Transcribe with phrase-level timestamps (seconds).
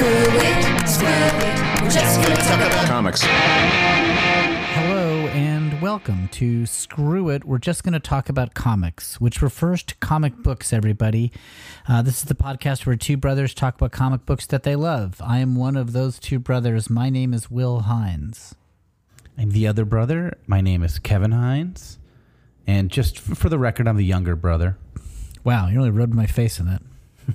[0.00, 1.82] Screw it, screw it.
[1.82, 3.20] We're just gonna talk about Comics.
[3.22, 7.44] Hello and welcome to Screw It.
[7.44, 11.32] We're just going to talk about comics, which refers to comic books, everybody.
[11.86, 15.20] Uh, this is the podcast where two brothers talk about comic books that they love.
[15.22, 16.88] I am one of those two brothers.
[16.88, 18.54] My name is Will Hines.
[19.36, 20.38] I'm the other brother.
[20.46, 21.98] My name is Kevin Hines.
[22.66, 24.78] And just f- for the record, I'm the younger brother.
[25.44, 26.80] Wow, you really rubbed my face in it.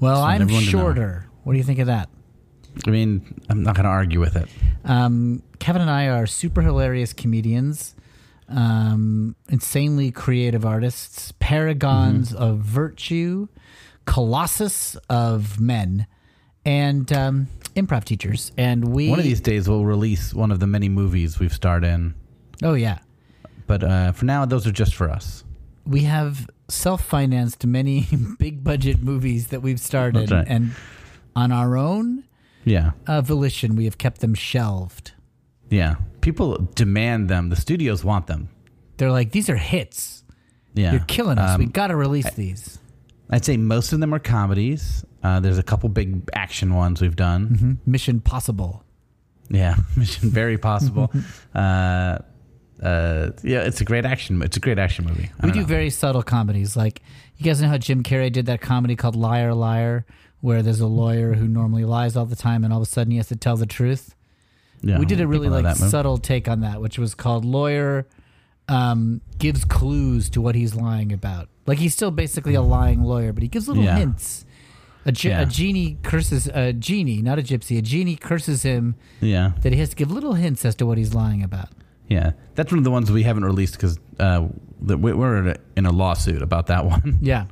[0.00, 0.78] Well, want I'm everyone to know.
[0.80, 1.26] shorter.
[1.44, 2.08] What do you think of that?
[2.86, 4.48] I mean, I'm not going to argue with it.
[4.84, 7.94] Um, Kevin and I are super hilarious comedians,
[8.48, 12.42] um, insanely creative artists, paragons Mm-hmm.
[12.42, 13.48] of virtue,
[14.06, 16.06] colossus of men,
[16.64, 18.52] and um, improv teachers.
[18.56, 21.84] And we One of these days, we'll release one of the many movies we've starred
[21.84, 22.14] in.
[22.62, 22.98] Oh yeah,
[23.66, 25.44] But uh, for now, those are just for us.
[25.84, 28.06] we have self-financed many
[28.38, 30.46] big budget movies that we've started, That's right.
[30.48, 30.70] and
[31.36, 32.24] on our own
[32.64, 32.92] Yeah.
[33.06, 35.12] uh, volition, we have kept them shelved.
[35.70, 35.96] Yeah.
[36.20, 37.48] People demand them.
[37.48, 38.48] The studios want them.
[38.98, 40.22] They're like, these are hits.
[40.74, 40.92] Yeah.
[40.92, 41.58] You're killing us.
[41.58, 42.78] we Um, got to release these.
[43.30, 45.04] I'd say most of them are comedies.
[45.22, 47.78] Uh, there's a couple big action ones we've done.
[47.86, 48.84] Mission Possible.
[49.48, 51.10] Yeah, Mission Very Possible.
[51.54, 52.18] uh,
[52.82, 54.42] uh, yeah, it's a great action.
[54.42, 55.30] It's a great action movie.
[55.40, 55.66] I We do know.
[55.66, 56.76] very subtle comedies.
[56.76, 57.00] Like
[57.36, 60.04] you guys know how Jim Carrey did that comedy called Liar Liar,
[60.42, 63.10] where there's a lawyer who normally lies all the time, and all of a sudden
[63.12, 64.14] he has to tell the truth.
[64.82, 68.06] Yeah, we did a really like subtle take on that, which was called Lawyer
[68.68, 71.48] um, gives clues to what he's lying about.
[71.66, 73.96] Like he's still basically a lying lawyer, but he gives little Yeah.
[73.98, 74.44] hints.
[75.04, 75.40] A, ge- Yeah.
[75.40, 77.76] a genie curses a genie, not a gypsy.
[77.78, 80.96] A genie curses him Yeah, that he has to give little hints as to what
[80.98, 81.68] he's lying about.
[82.08, 82.32] yeah.
[82.54, 84.46] That's one of the ones we haven't released because uh,
[84.80, 87.18] we- we're in a lawsuit about that one.
[87.20, 87.46] Yeah,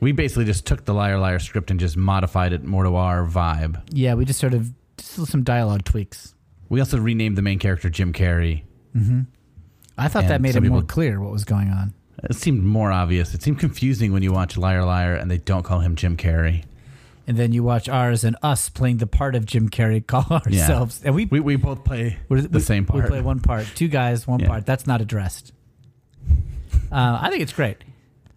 [0.00, 3.24] We basically just took the Liar Liar script and just modified it more to our
[3.26, 3.82] vibe.
[3.90, 4.14] yeah.
[4.14, 6.34] We just sort of just some dialogue tweaks.
[6.68, 8.62] We also renamed the main character Jim Carrey.
[9.98, 11.92] I thought that made it more people- clear what was going on.
[12.24, 13.34] It seemed more obvious.
[13.34, 16.64] It seemed confusing when you watch Liar Liar and they don't call him Jim Carrey.
[17.26, 21.00] And then you watch ours and us playing the part of Jim Carrey call ourselves.
[21.04, 23.04] And we, We, we both play the we- same part.
[23.04, 23.66] We play one part.
[23.74, 24.48] Two guys, one Yeah.
[24.48, 24.66] part.
[24.66, 25.52] That's not addressed.
[26.92, 27.78] Uh, I think it's great.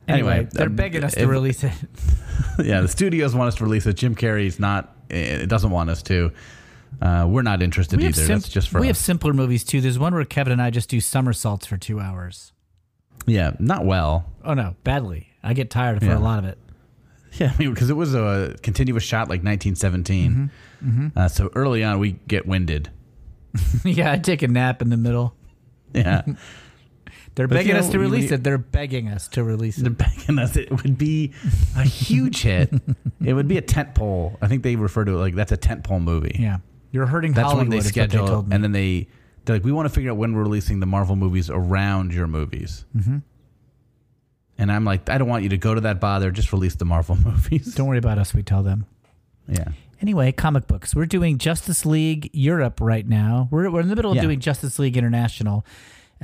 [0.08, 1.72] Anyway, Anyway, they're um, begging us to release it.
[2.64, 3.94] yeah, the studios want us to release it.
[3.94, 4.94] Jim Carrey's not.
[5.10, 6.32] It doesn't want us to.
[7.02, 8.14] Uh, we're not interested We either.
[8.22, 9.82] sim- That's just for we have simpler movies too.
[9.82, 12.52] There's one where Kevin and I just do somersaults for two hours.
[13.26, 14.26] yeah, not well.
[14.44, 15.30] Oh no, badly.
[15.44, 16.18] I get tired for Yeah.
[16.18, 16.58] a lot of it.
[17.34, 20.52] Yeah, I mean, because it was a continuous shot like 1917.
[20.86, 21.08] Mm-hmm.
[21.18, 22.92] Uh, so early on, we get winded.
[23.84, 25.34] yeah, I take a nap in the middle.
[25.94, 26.22] Yeah,
[27.36, 28.44] They're But, begging you us to release you- it.
[28.44, 29.82] They're begging us to release it.
[29.84, 30.56] they're begging us.
[30.56, 31.34] It would be
[31.76, 32.72] a huge hit.
[33.26, 34.38] it would be a tent pole.
[34.42, 36.36] I think they refer to it like that's a tent pole movie.
[36.40, 36.58] Yeah,
[36.92, 37.70] you're hurting that's Hollywood.
[37.70, 38.54] when they schedule, me.
[38.54, 39.08] and then they
[39.46, 42.28] they're like, we want to figure out when we're releasing the Marvel movies around your
[42.28, 42.86] movies.
[42.96, 43.18] Mm-hmm.
[44.58, 46.32] And I'm like, I don't want you to go to that bother.
[46.32, 47.74] Just release the Marvel movies.
[47.74, 48.34] Don't worry about us.
[48.34, 48.86] We tell them.
[49.48, 49.70] Yeah.
[50.02, 50.94] Anyway, comic books.
[50.96, 53.48] We're doing Justice League Europe right now.
[53.52, 54.22] We're, we're in the middle of Yeah.
[54.24, 55.66] doing Justice League International.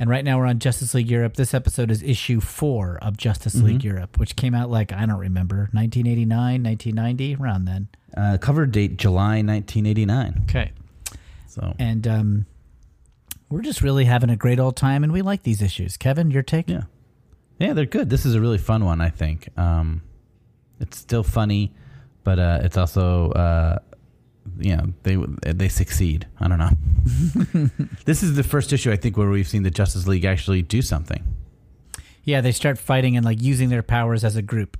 [0.00, 1.34] And right now we're on Justice League Europe.
[1.34, 3.66] This episode is issue four of Justice Mm-hmm.
[3.66, 7.88] League Europe, which came out like, I don't remember, 1989, 1990, around then.
[8.16, 10.44] Uh, cover date July 1989.
[10.44, 10.72] Okay.
[11.48, 12.46] So And um,
[13.50, 15.98] we're just really having a great old time, and we like these issues.
[15.98, 16.70] Kevin, your take?
[16.70, 16.84] yeah,
[17.58, 18.08] yeah, they're good.
[18.08, 19.02] This is a really fun one.
[19.02, 19.48] I think.
[19.58, 20.00] Um,
[20.80, 21.74] it's still funny,
[22.24, 23.78] but uh, it's also uh,
[24.58, 25.16] you know they
[25.52, 26.26] they succeed.
[26.40, 27.70] I don't know.
[28.04, 30.82] this is the first issue I think where we've seen the Justice League actually do
[30.82, 31.22] something
[32.24, 34.76] Yeah, they start fighting and like using their powers as a group.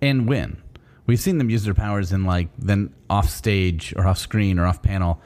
[0.00, 0.62] and win.
[1.06, 4.66] We've seen them use their powers in like then off stage or off screen or
[4.66, 5.20] off panel.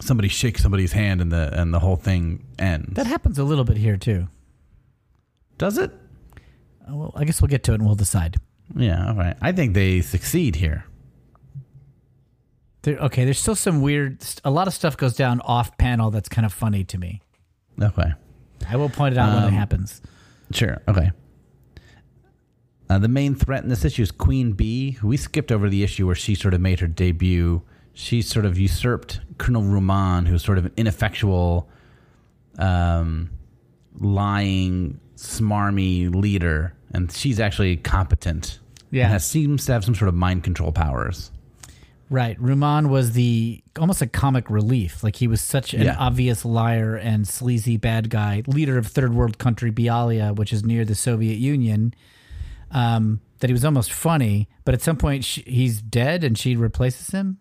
[0.00, 2.94] Somebody shakes somebody's hand and the and the whole thing ends.
[2.94, 4.28] That happens a little bit here too.
[5.56, 5.90] Does it?
[6.88, 8.36] Uh, Well, I guess we'll get to it and we'll decide.
[8.76, 9.08] Yeah.
[9.08, 9.36] All right.
[9.40, 10.84] I think they succeed here.
[12.84, 14.18] There, okay, there's still some weird.
[14.44, 17.20] A lot of stuff goes down off panel that's kind of funny to me.
[17.82, 18.12] Okay.
[18.68, 20.00] I will point it out when it Um, happens.
[20.52, 20.80] Sure.
[20.88, 21.10] Okay.
[22.88, 25.82] Uh, the main threat in this issue is Queen Bee, who we skipped over the
[25.82, 27.62] issue where she sort of made her debut.
[27.94, 31.68] She sort of usurped Colonel Ruman, who's sort of an ineffectual,
[32.58, 33.30] um,
[33.98, 38.60] lying, smarmy leader, and she's actually competent.
[38.90, 39.04] Yeah.
[39.04, 41.32] and has, seems to have some sort of mind control powers.
[42.14, 45.02] Right, Ruman was the almost a comic relief.
[45.02, 45.96] Like he was such an Yeah.
[45.98, 50.84] obvious liar and sleazy bad guy, leader of third world country Bialya, which is near
[50.84, 51.92] the Soviet Union.
[52.70, 56.54] Um, that he was almost funny, but at some point she, he's dead and she
[56.54, 57.38] replaces him.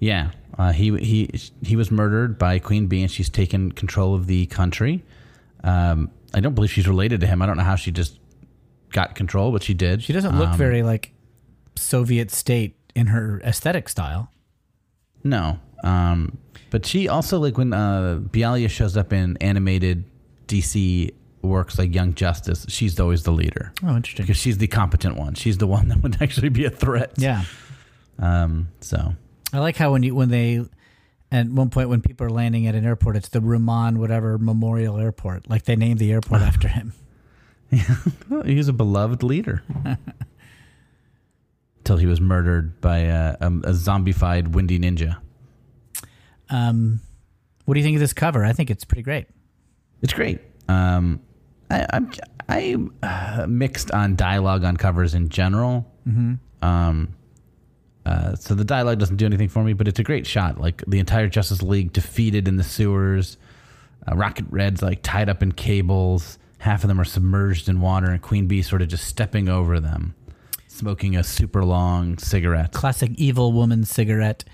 [0.00, 1.30] Yeah, uh, he he
[1.62, 5.04] he was murdered by Queen Bee, and she's taken control of the country.
[5.62, 7.40] Um, I don't believe she's related to him.
[7.40, 8.18] I don't know how she just
[8.90, 10.02] got control, but she did.
[10.02, 11.12] She doesn't look Um, very like
[11.76, 14.30] Soviet state in her aesthetic style.
[15.24, 16.38] No, um,
[16.70, 20.04] but she also like when uh, Bialya shows up in animated
[20.46, 21.12] DC
[21.42, 22.66] works like Young Justice.
[22.68, 24.24] She's always the leader Oh, interesting.
[24.26, 25.34] because she's the competent one.
[25.34, 27.12] She's the one that would actually be a threat.
[27.16, 27.44] Yeah.
[28.18, 28.68] Um.
[28.80, 29.14] So
[29.52, 30.64] I like how when you when they
[31.30, 34.98] at one point when people are landing at an airport, it's the Ruman whatever Memorial
[34.98, 35.48] Airport.
[35.48, 36.92] Like they named the airport after him.
[38.30, 39.62] well, he's a beloved leader.
[41.88, 45.16] Till he was murdered by a, a, a zombified windy ninja.
[46.50, 47.00] Um,
[47.64, 48.44] what do you think of this cover?
[48.44, 49.26] I think it's pretty great.
[50.02, 50.38] It's great.
[50.68, 51.22] Um,
[51.70, 52.10] I, I'm
[52.46, 55.90] I'm uh, mixed on dialogue on covers in general.
[56.06, 56.34] Mm-hmm.
[56.62, 57.14] Um,
[58.04, 60.60] uh, so the dialogue doesn't do anything for me, but it's a great shot.
[60.60, 63.38] Like the entire Justice League defeated in the sewers.
[64.06, 66.38] Uh, Rocket Red's like tied up in cables.
[66.58, 69.80] Half of them are submerged in water, and Queen Bee sort of just stepping over
[69.80, 70.14] them,
[70.78, 72.72] smoking a super long cigarette.
[72.72, 74.44] Classic evil woman cigarette.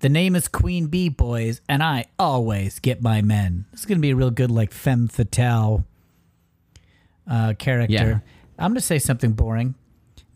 [0.00, 3.66] The name is Queen Bee, boys, and I always get my men.
[3.70, 5.84] This is going to be a real good, like, femme fatale
[7.30, 7.92] uh, character.
[7.94, 8.18] Yeah.
[8.58, 9.74] I'm going to say something boring.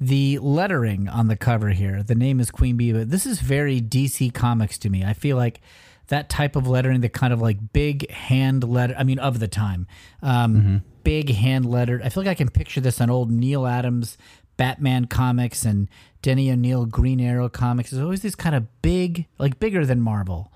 [0.00, 3.80] The lettering on the cover here, the name is Queen Bee, but this is very
[3.80, 5.02] DC Comics to me.
[5.02, 5.60] I feel like
[6.08, 9.48] that type of lettering, the kind of like big hand letter, I mean, of the
[9.48, 9.86] time,
[10.22, 12.02] um, big hand lettered.
[12.02, 14.18] I feel like I can picture this on old Neal Adams
[14.58, 15.88] Batman comics and
[16.20, 17.90] Denny O'Neil Green Arrow comics.
[17.90, 20.52] There's always these kind of big, like bigger than Marvel.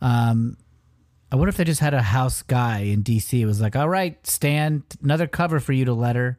[0.00, 0.56] Um,
[1.30, 3.38] I wonder if they just had a house guy in DC.
[3.38, 6.38] It was like, all right, Stan, another cover for you to letter.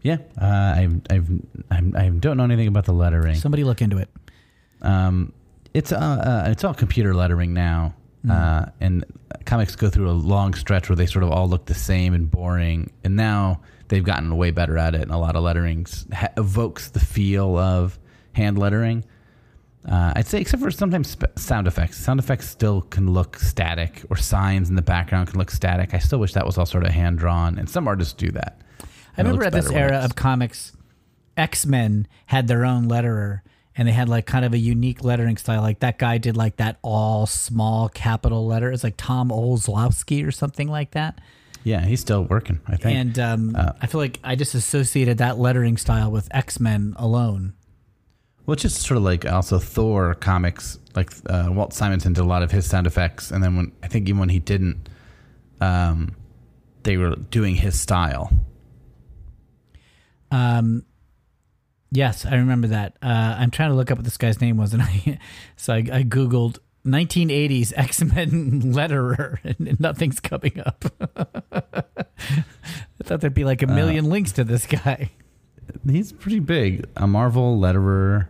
[0.00, 1.30] Yeah, uh, I've, I've,
[1.70, 3.36] I'm, I don't know anything about the lettering.
[3.36, 4.08] Somebody look into it.
[4.80, 5.32] Um,
[5.74, 7.94] it's uh, uh, it's all computer lettering now,
[8.28, 9.04] uh, and
[9.46, 12.30] comics go through a long stretch where they sort of all look the same and
[12.30, 12.90] boring.
[13.04, 13.60] And now
[13.92, 17.58] they've gotten way better at it, and a lot of lettering ha- evokes the feel
[17.58, 17.98] of
[18.32, 19.04] hand lettering.
[19.86, 21.98] Uh, I'd say, except for sometimes sp- sound effects.
[21.98, 25.92] Sound effects still can look static, or signs in the background can look static.
[25.92, 28.62] I still wish that was all sort of hand drawn, and some artists do that.
[29.18, 30.74] I remember at this era of comics,
[31.36, 33.42] X Men had their own letterer,
[33.76, 35.60] and they had like kind of a unique lettering style.
[35.60, 38.72] Like that guy did like that all small capital letter.
[38.72, 41.20] It's like Tom Olszewski or something like that.
[41.64, 42.60] Yeah, he's still working.
[42.66, 42.98] I think.
[42.98, 46.94] And um, Uh, I feel like I just associated that lettering style with X Men
[46.96, 47.54] alone.
[48.44, 50.78] Well, it's just sort of like also Thor comics.
[50.96, 53.86] Like uh, Walt Simonson did a lot of his sound effects, and then when I
[53.88, 54.88] think even when he didn't,
[55.60, 56.16] um,
[56.82, 58.32] they were doing his style.
[60.30, 60.84] Um,
[61.90, 62.96] yes, I remember that.
[63.02, 65.18] Uh, I'm trying to look up what this guy's name was, and I
[65.56, 70.84] so I, I googled 1980s X Men letterer, and nothing's coming up.
[71.52, 75.10] I thought there'd be like a million links to this guy.
[75.88, 76.86] He's pretty big.
[76.96, 78.28] A Marvel letterer,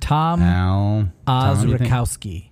[0.00, 1.84] Tom Al Tom, what do?
[1.84, 2.50] Ozrakowski.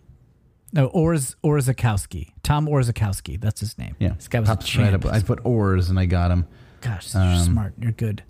[0.73, 2.32] No, Orz Orzakowski.
[2.43, 3.40] Tom Orzechowski.
[3.40, 3.94] That's his name.
[3.99, 5.05] Yeah, This guy was a pops right champ.
[5.05, 5.12] up.
[5.12, 6.46] I put oars and I got him.
[6.81, 7.75] Gosh, you're um, smart.
[7.79, 8.23] You're good.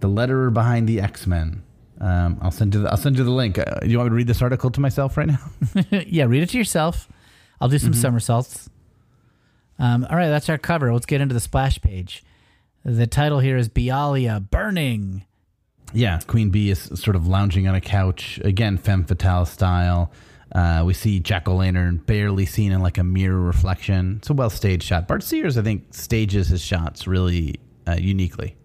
[0.00, 1.62] The letterer behind the X Men.
[2.00, 2.82] Um, I'll send you.
[2.82, 3.58] The, I'll send you the link.
[3.58, 5.38] Uh, you want me to read this article to myself right now?
[5.90, 7.08] yeah, read it to yourself.
[7.60, 8.00] I'll do some Mm-hmm.
[8.00, 8.70] somersaults.
[9.78, 10.92] Um, all right, that's our cover.
[10.92, 12.24] Let's get into the splash page.
[12.84, 15.24] The title here is Bialya Burning.
[15.92, 20.12] Yeah, Queen Bee is sort of lounging on a couch again, femme fatale style.
[20.54, 24.16] Uh, we see Jack O' Lantern barely seen in like a mirror reflection.
[24.18, 25.06] It's a well staged shot.
[25.08, 28.56] Bart Sears, I think, stages his shots really uh, uniquely.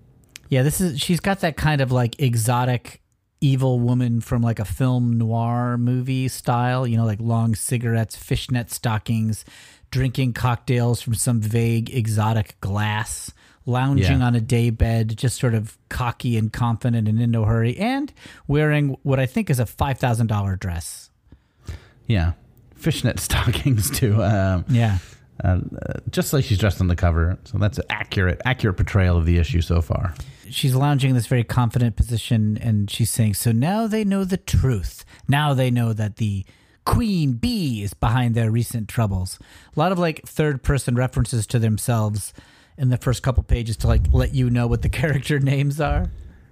[0.49, 3.01] Yeah, this is she's got that kind of like exotic
[3.43, 8.71] evil woman from like a film noir movie style, you know, like long cigarettes, fishnet
[8.71, 9.43] stockings,
[9.91, 13.31] drinking cocktails from some vague exotic glass,
[13.65, 14.25] lounging Yeah.
[14.27, 18.13] on a day bed, just sort of cocky and confident and in no hurry, and
[18.47, 21.09] wearing what I think is a five thousand dollar dress.
[22.07, 22.33] Yeah,
[22.75, 24.23] fishnet stockings too.
[24.23, 24.99] Um, Yeah.
[25.43, 25.59] uh,
[26.09, 27.37] just like she's dressed on the cover.
[27.43, 30.13] So that's an accurate, accurate portrayal of the issue so far.
[30.49, 34.37] She's lounging in this very confident position and she's saying, So now they know the
[34.37, 35.05] truth.
[35.27, 36.45] Now they know that the
[36.85, 39.39] queen bee is behind their recent troubles.
[39.75, 42.33] A lot of like third person references to themselves
[42.77, 46.11] in the first couple pages to like let you know what the character names are.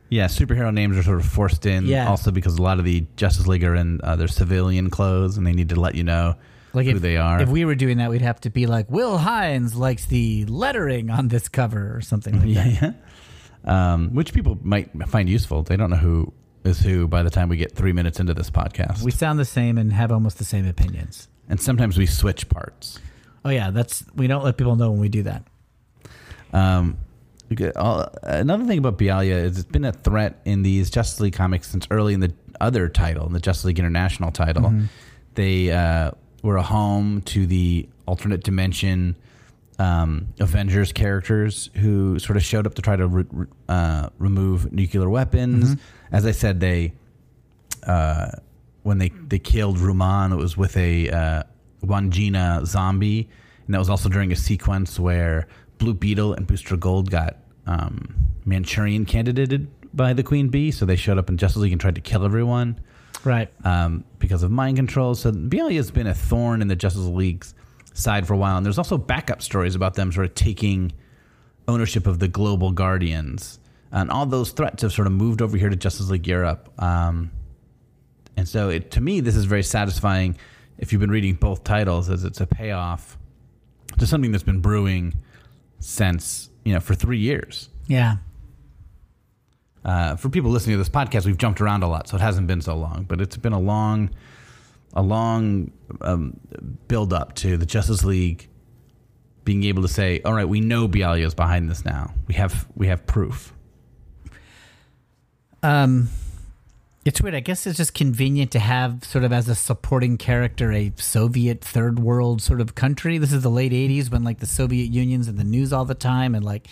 [0.09, 1.85] Yeah, superhero names are sort of forced in.
[1.85, 2.09] Yeah.
[2.09, 5.47] Also because a lot of the Justice League are in uh, their civilian clothes, and
[5.47, 6.35] they need to let you know
[6.73, 7.41] Like who if, they are.
[7.41, 11.09] If we were doing that, we'd have to be like, Will Hines likes the lettering
[11.09, 12.81] on this cover or something like yeah, that.
[12.81, 12.91] yeah.
[13.63, 15.61] Um, which people might find useful.
[15.63, 18.49] They don't know who is who by the time we get three minutes into this
[18.49, 19.03] podcast.
[19.03, 21.27] We sound the same and have almost the same opinions.
[21.49, 22.99] and sometimes we switch parts.
[23.43, 25.43] Oh yeah, that's we don't let people know when we do that.
[26.53, 26.97] Um,
[28.23, 31.87] another thing about Bialya is it's been a threat in these Justice League comics since
[31.91, 34.73] early in the other title, in the Justice League International title.
[35.35, 36.11] They uh,
[36.43, 39.15] were a home to the alternate dimension
[39.81, 45.09] um, Avengers characters who sort of showed up to try to re- uh, remove nuclear
[45.09, 45.75] weapons.
[46.11, 46.93] As I said, they
[47.87, 48.31] uh,
[48.83, 51.43] when they they killed Ruman, it was with a uh,
[51.83, 53.29] Wandjina zombie,
[53.65, 55.47] and that was also during a sequence where
[55.77, 58.13] Blue Beetle and Booster Gold got um,
[58.45, 61.95] Manchurian candidated by the Queen Bee, so they showed up in Justice League and tried
[61.95, 62.79] to kill everyone
[63.23, 63.49] Right.
[63.65, 65.15] um, because of mind control.
[65.15, 67.53] So Bialya has been a thorn in the Justice League's
[67.93, 70.91] side for a while, and there's also backup stories about them sort of taking
[71.67, 73.59] ownership of the global guardians,
[73.91, 76.71] and all those threats have sort of moved over here to Justice League Europe.
[76.81, 77.31] Um,
[78.37, 80.37] and so, it, to me, this is very satisfying.
[80.77, 83.17] If you've been reading both titles, as it's a payoff
[83.99, 85.13] to something that's been brewing
[85.79, 87.69] since you know for three years.
[87.87, 88.17] Yeah.
[89.83, 92.47] Uh, for people listening to this podcast, we've jumped around a lot, so it hasn't
[92.47, 93.05] been so long.
[93.07, 94.11] But it's been a long,
[94.93, 95.71] a long
[96.01, 96.39] um,
[96.87, 98.49] build up to the Justice League
[99.43, 102.13] being able to say, "All right, we know Bialya is behind this now.
[102.27, 103.53] We have we have proof."
[105.63, 106.09] Um,
[107.03, 107.33] it's weird.
[107.33, 111.63] I guess it's just convenient to have sort of as a supporting character a Soviet
[111.63, 113.17] third world sort of country.
[113.17, 115.95] This is the late '80s when like the Soviet Union's in the news all the
[115.95, 116.67] time, and like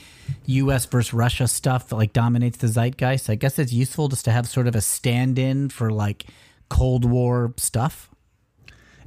[0.45, 0.85] U.S.
[0.85, 3.29] versus Russia stuff that like dominates the zeitgeist.
[3.29, 6.25] I guess it's useful just to have sort of a stand-in for like
[6.69, 8.08] Cold War stuff.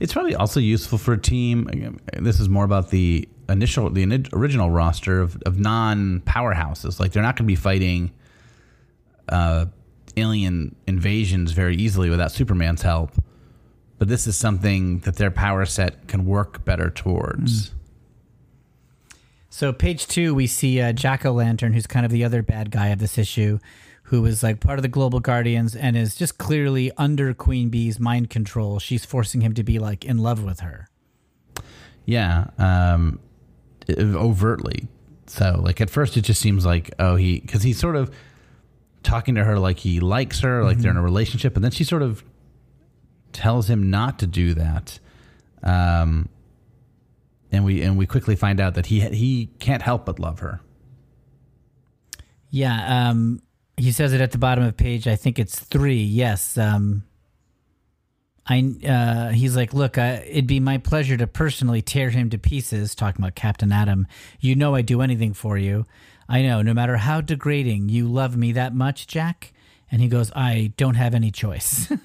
[0.02, 2.00] It's probably also useful for a team.
[2.18, 6.99] This is more about the initial, the original roster of, of non powerhouses.
[6.99, 8.11] Like they're not going to be fighting
[9.28, 9.66] uh,
[10.16, 13.12] alien invasions very easily without Superman's help.
[13.99, 17.71] But this is something that their power set can work better towards.
[19.50, 22.73] So page two, we see uh, Jack O' Lantern, who's kind of the other bad
[22.73, 23.61] guy of this issue,
[24.12, 27.99] who is like part of the Global Guardians and is just clearly under Queen Bee's
[27.99, 28.78] mind control.
[28.78, 30.90] She's forcing him to be like in love with her.
[32.04, 33.21] Yeah, um,
[33.88, 34.87] overtly.
[35.28, 38.14] So, like at first, it just seems like oh he because he's sort of
[39.02, 41.83] talking to her like he likes her, like they're in a relationship, and then she
[41.83, 42.23] sort of
[43.33, 44.99] tells him not to do that.
[45.62, 46.28] Um,
[47.50, 50.61] and we and we quickly find out that he he can't help but love her.
[52.50, 53.40] Yeah, um,
[53.83, 55.07] he says it at the bottom of page.
[55.09, 56.03] I think it's three.
[56.03, 56.57] Yes.
[56.57, 57.03] Um,
[58.47, 62.39] I uh, he's like, look, uh, it'd be my pleasure to personally tear him to
[62.39, 62.95] pieces.
[62.95, 64.07] Talking about Captain Atom,
[64.41, 65.87] you know I'd do anything for you.
[66.29, 69.53] I know, no matter how degrading, you love me that much, Jack.
[69.91, 71.93] And he goes, I don't have any choice.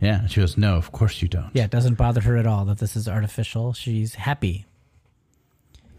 [0.00, 1.50] Yeah, she goes, no, of course you don't.
[1.52, 3.74] yeah, it doesn't bother her at all that this is artificial.
[3.74, 4.64] She's happy.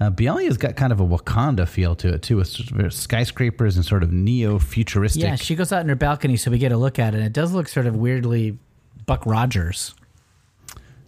[0.01, 3.75] Uh, Bialya's got kind of a Wakanda feel to it too, with sort of skyscrapers
[3.75, 5.21] and sort of neo-futuristic.
[5.21, 7.17] Yeah, she goes out in her balcony, so we get a look at it.
[7.17, 8.57] And it does look sort of weirdly
[9.05, 9.93] Buck Rogers.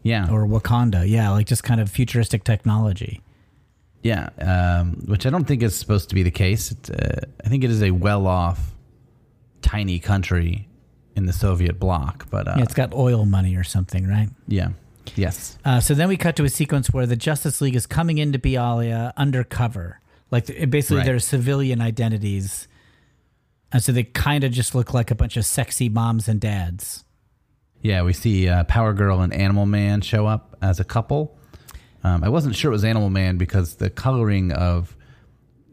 [0.04, 1.10] yeah, or Wakanda.
[1.10, 3.22] Yeah, like just kind of futuristic technology.
[4.04, 6.70] Yeah, um, which I don't think is supposed to be the case.
[6.70, 8.76] It's, uh, I think it is a well-off,
[9.64, 10.68] tiny country
[11.16, 12.28] in the Soviet bloc.
[12.30, 14.30] But uh, Yeah, it's got oil money or something, right?
[14.48, 14.70] yeah,
[15.16, 18.18] yes, Uh, so then we cut to a sequence where the Justice League is coming
[18.18, 20.00] into Bialya undercover.
[20.32, 21.06] Like basically Right.
[21.06, 22.68] their civilian identities.
[23.72, 27.04] And so they kind of just look like a bunch of sexy moms and dads.
[27.82, 28.02] yeah.
[28.04, 31.38] We see uh, Power Girl and Animal Man show up as a couple.
[32.04, 34.96] Um, I wasn't sure it was Animal Man because the coloring of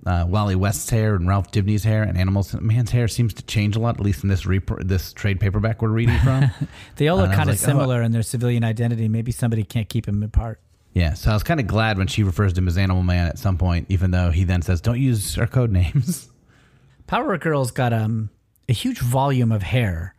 [0.06, 3.76] uh, Wally West's hair and Ralph Dibny's hair and Animal Man's hair seems to change
[3.76, 4.46] a lot, at least in this
[4.78, 6.50] this trade paperback we're reading from.
[6.96, 9.08] They all look kind of like, oh, similar in their civilian identity.
[9.08, 10.60] Maybe somebody can't keep them apart.
[10.92, 13.28] Yeah, so I was kind of glad when she refers to him as Animal Man
[13.28, 16.28] at some point, even though he then says, "Don't use our code names."
[17.06, 18.30] Power Girl's got um,
[18.68, 20.14] a huge volume of hair.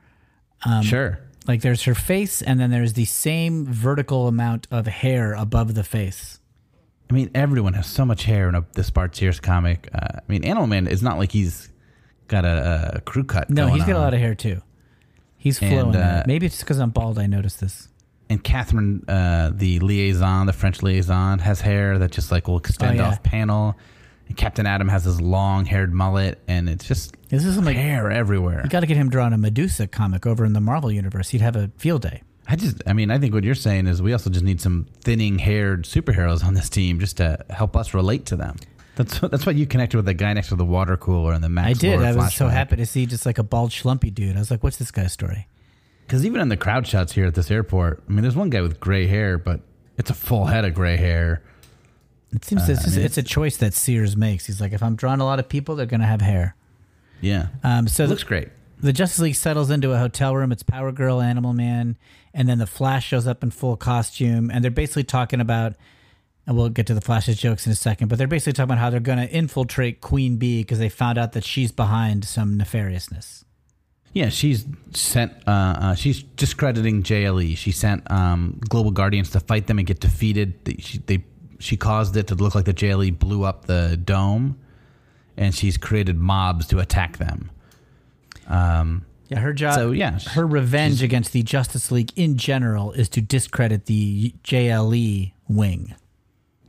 [0.65, 1.19] Um, sure.
[1.47, 5.83] Like there's her face, and then there's the same vertical amount of hair above the
[5.83, 6.39] face.
[7.12, 9.89] I mean, everyone has so much hair in a, this Bart Sears comic.
[9.94, 11.70] Uh, I mean, Animal Man is not like he's
[12.30, 13.50] got a, a crew cut.
[13.50, 14.62] No, he's got a lot of hair too.
[15.38, 15.89] He's flowing.
[15.89, 16.24] in uh.
[16.25, 17.20] Maybe it's because I'm bald.
[17.20, 17.89] I noticed this.
[18.30, 22.98] And Catherine, uh, the liaison, the French liaison, has hair that just like will extend
[22.98, 23.10] Oh, yeah.
[23.10, 23.75] off panel.
[24.30, 28.62] And Captain Atom has this long-haired mullet, and it's just This is like hair everywhere.
[28.63, 31.27] you got to get him drawing a Medusa comic over in the Marvel universe.
[31.32, 32.22] He'd have a field day.
[32.51, 34.86] I just, I mean, I think what you're saying is we also just need some
[35.03, 38.58] thinning-haired superheroes on this team just to help us relate to them.
[38.96, 41.48] That's that's why you connected with the guy next to the water cooler and the
[41.48, 41.70] Max.
[41.70, 41.91] I did.
[42.00, 44.36] Lord I was so happy to see just like a bald, schlumpy dude.
[44.36, 45.48] I was like, "What's this guy's story?"
[46.05, 48.60] Because even in the crowd shots here at this airport, I mean, there's one guy
[48.60, 49.62] with gray hair, but
[49.98, 51.41] it's a full head of gray hair.
[52.34, 54.46] It seems Uh, it's, I mean, it's a choice that Sears makes.
[54.46, 56.55] He's like, if I'm drawing a lot of people, they're going to have hair.
[57.22, 58.50] Yeah, Um, so it the, looks great.
[58.81, 60.51] the Justice League settles into a hotel room.
[60.51, 61.96] It's Power Girl, Animal Man,
[62.33, 65.73] and then the Flash shows up in full costume, and they're basically talking about.
[66.47, 68.79] And we'll get to the Flash's jokes in a second, but they're basically talking about
[68.79, 72.57] how they're going to infiltrate Queen Bee because they found out that she's behind some
[72.57, 73.43] nefariousness.
[74.13, 75.33] Yeah, she's sent.
[75.47, 77.55] Uh, uh, she's discrediting JLE.
[77.55, 80.65] She sent um, Global Guardians to fight them and get defeated.
[80.65, 81.23] They, she, they
[81.59, 84.59] she caused it to look like the JLE blew up the dome,
[85.38, 87.51] and she's created mobs to attack them.
[88.47, 89.75] Um, Yeah, her job.
[89.75, 95.31] So, yeah, her revenge against the Justice League in general is to discredit the JLE
[95.47, 95.95] wing.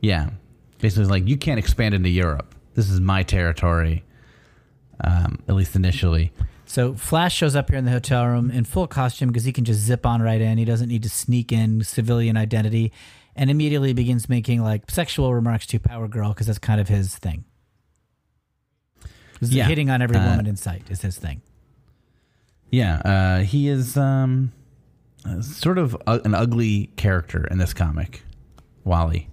[0.01, 0.29] yeah,
[0.79, 2.55] basically, like you can't expand into Europe.
[2.73, 4.03] This is my territory.
[5.03, 6.31] Um, at least initially.
[6.65, 9.65] So Flash shows up here in the hotel room in full costume because he can
[9.65, 10.57] just zip on right in.
[10.57, 12.93] He doesn't need to sneak in civilian identity,
[13.35, 17.15] and immediately begins making like sexual remarks to Power Girl because that's kind of his
[17.17, 17.43] thing.
[19.41, 19.65] Yeah.
[19.65, 21.41] hitting on every Uh, woman in sight is his thing.
[22.73, 24.51] Yeah, uh, he is um,
[25.41, 28.23] sort of u- an ugly character in this comic,
[28.83, 29.29] Wally.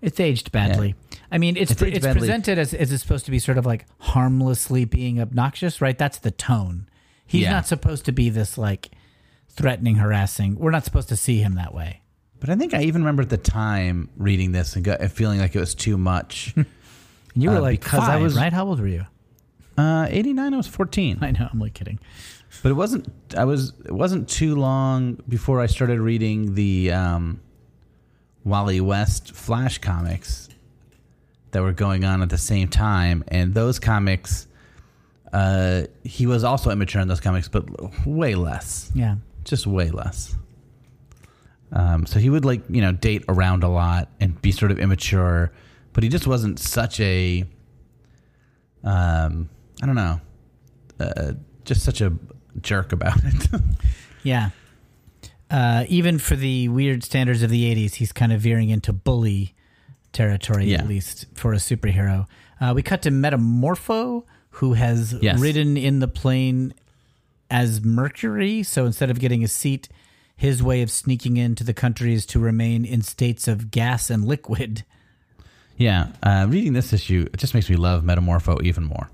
[0.00, 0.94] It's aged badly.
[1.30, 2.20] I mean, it's It's pre- aged it's badly.
[2.20, 5.98] presented as as it's supposed to be sort of like harmlessly being obnoxious, right?
[5.98, 6.88] That's the tone.
[7.26, 7.50] He's Yeah.
[7.50, 8.90] not supposed to be this like
[9.50, 10.56] threatening, harassing.
[10.56, 12.00] We're not supposed to see him that way.
[12.40, 15.54] But I think I even remember at the time reading this and got, feeling like
[15.56, 16.54] it was too much.
[17.34, 18.52] And you were Uh, like because I five, was- right?
[18.52, 19.04] How old were you?
[19.76, 21.18] uh, 89, I was 14.
[21.20, 21.48] I know.
[21.52, 22.00] I'm only kidding.
[22.62, 27.40] But it wasn't, I was, it wasn't too long before I started reading the um,
[28.44, 30.48] Wally West Flash comics
[31.52, 33.22] that were going on at the same time.
[33.28, 34.46] And those comics,
[35.32, 37.64] uh, he was also immature in those comics, but
[38.06, 38.90] way less.
[38.94, 39.16] Yeah.
[39.44, 40.34] just way less.
[41.72, 44.78] Um, so he would like you know date around a lot and be sort of
[44.78, 45.52] immature,
[45.92, 47.44] but he just wasn't such a,
[48.84, 49.50] um,
[49.82, 50.20] I don't know,
[50.98, 51.32] uh,
[51.64, 52.10] just such a
[52.62, 53.48] jerk about it.
[54.24, 54.50] Yeah.
[55.50, 59.54] Uh, even for the weird standards of the 80s, he's kind of veering into bully
[60.12, 60.78] territory, Yeah.
[60.80, 62.26] at least for a superhero.
[62.60, 65.38] Uh, we cut to Metamorpho, who has Yes.
[65.40, 66.74] ridden in the plane
[67.50, 68.62] as Mercury.
[68.64, 69.88] So instead of getting a seat,
[70.36, 74.24] his way of sneaking into the country is to remain in states of gas and
[74.26, 74.84] liquid.
[75.78, 79.08] yeah, uh, reading this issue it just makes me love Metamorpho even more.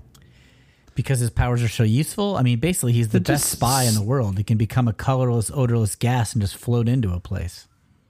[0.95, 2.37] Because his powers are so useful.
[2.37, 4.37] I mean, basically, he's the best spy in the world.
[4.37, 7.67] He can become a colorless, odorless gas and just float into a place.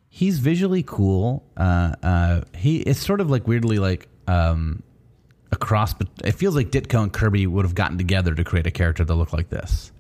[0.09, 1.43] He's visually cool.
[1.57, 4.83] Uh, uh, he it's sort of like weirdly like um,
[5.51, 8.67] a cross, but it feels like Ditko and Kirby would have gotten together to create
[8.67, 9.91] a character that looked like this.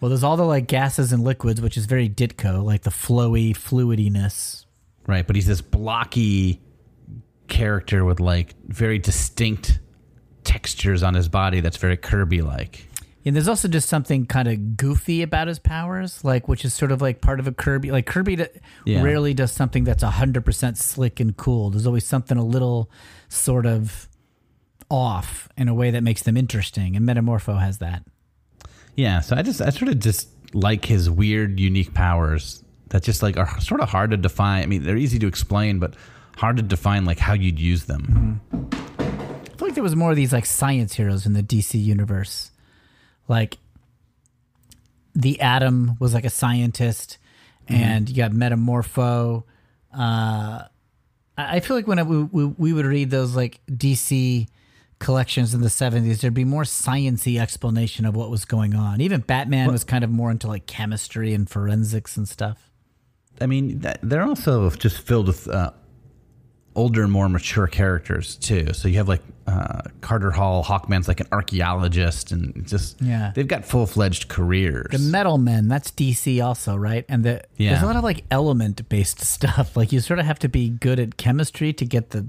[0.00, 3.52] Well, there's all the like gases and liquids, which is very Ditko, like the flowy
[3.54, 4.64] fluidiness.
[5.06, 6.60] Right, but he's this blocky
[7.48, 9.78] character with like very distinct
[10.44, 12.88] textures on his body that's very Kirby like.
[13.26, 16.92] And there's also just something kind of goofy about his powers, like which is sort
[16.92, 17.90] of like part of a Kirby.
[17.90, 18.46] Like Kirby d-
[18.84, 19.02] Yeah.
[19.02, 21.70] rarely does something that's hundred percent slick and cool.
[21.70, 22.90] There's always something a little
[23.30, 24.08] sort of
[24.90, 26.96] off in a way that makes them interesting.
[26.96, 28.04] And Metamorpho has that.
[28.94, 33.22] Yeah, so I just I sort of just like his weird unique powers that just
[33.22, 34.62] like are sort of hard to define.
[34.62, 35.94] I mean, they're easy to explain but
[36.36, 38.40] hard to define like how you'd use them.
[38.52, 38.83] Mm-hmm.
[39.54, 42.50] I feel like there was more of these like science heroes in the DC universe.
[43.28, 43.58] Like
[45.14, 47.18] the Atom was like a scientist,
[47.68, 49.44] and you got Metamorpho.
[49.96, 50.64] Uh,
[51.38, 54.48] I feel like when I, we, we we would read those like DC
[54.98, 59.00] collections in the seventies, there'd be more sciency explanation of what was going on.
[59.00, 62.70] Even Batman was kind of more into like chemistry and forensics and stuff.
[63.40, 65.70] I mean, that, they're also just filled with uh,
[66.74, 68.72] older more mature characters too.
[68.72, 73.32] So you have like uh, Carter Hall, Hawkman's like an archaeologist, and just Yeah.
[73.34, 74.86] they've got full fledged careers.
[74.90, 77.04] The Metal Men, that's DC also, right?
[77.08, 79.76] And the, there's a lot of like element based stuff.
[79.76, 82.26] Like you sort of have to be good at chemistry to get the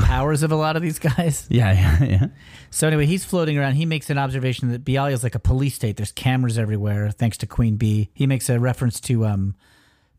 [0.00, 1.46] powers of a lot of these guys.
[1.50, 2.26] yeah, yeah, yeah.
[2.70, 3.74] So anyway, he's floating around.
[3.74, 5.96] He makes an observation that Bialya is like a police state.
[5.96, 8.10] There's cameras everywhere, thanks to Queen Bee.
[8.14, 9.54] He makes a reference to um,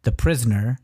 [0.04, 0.80] the prisoner.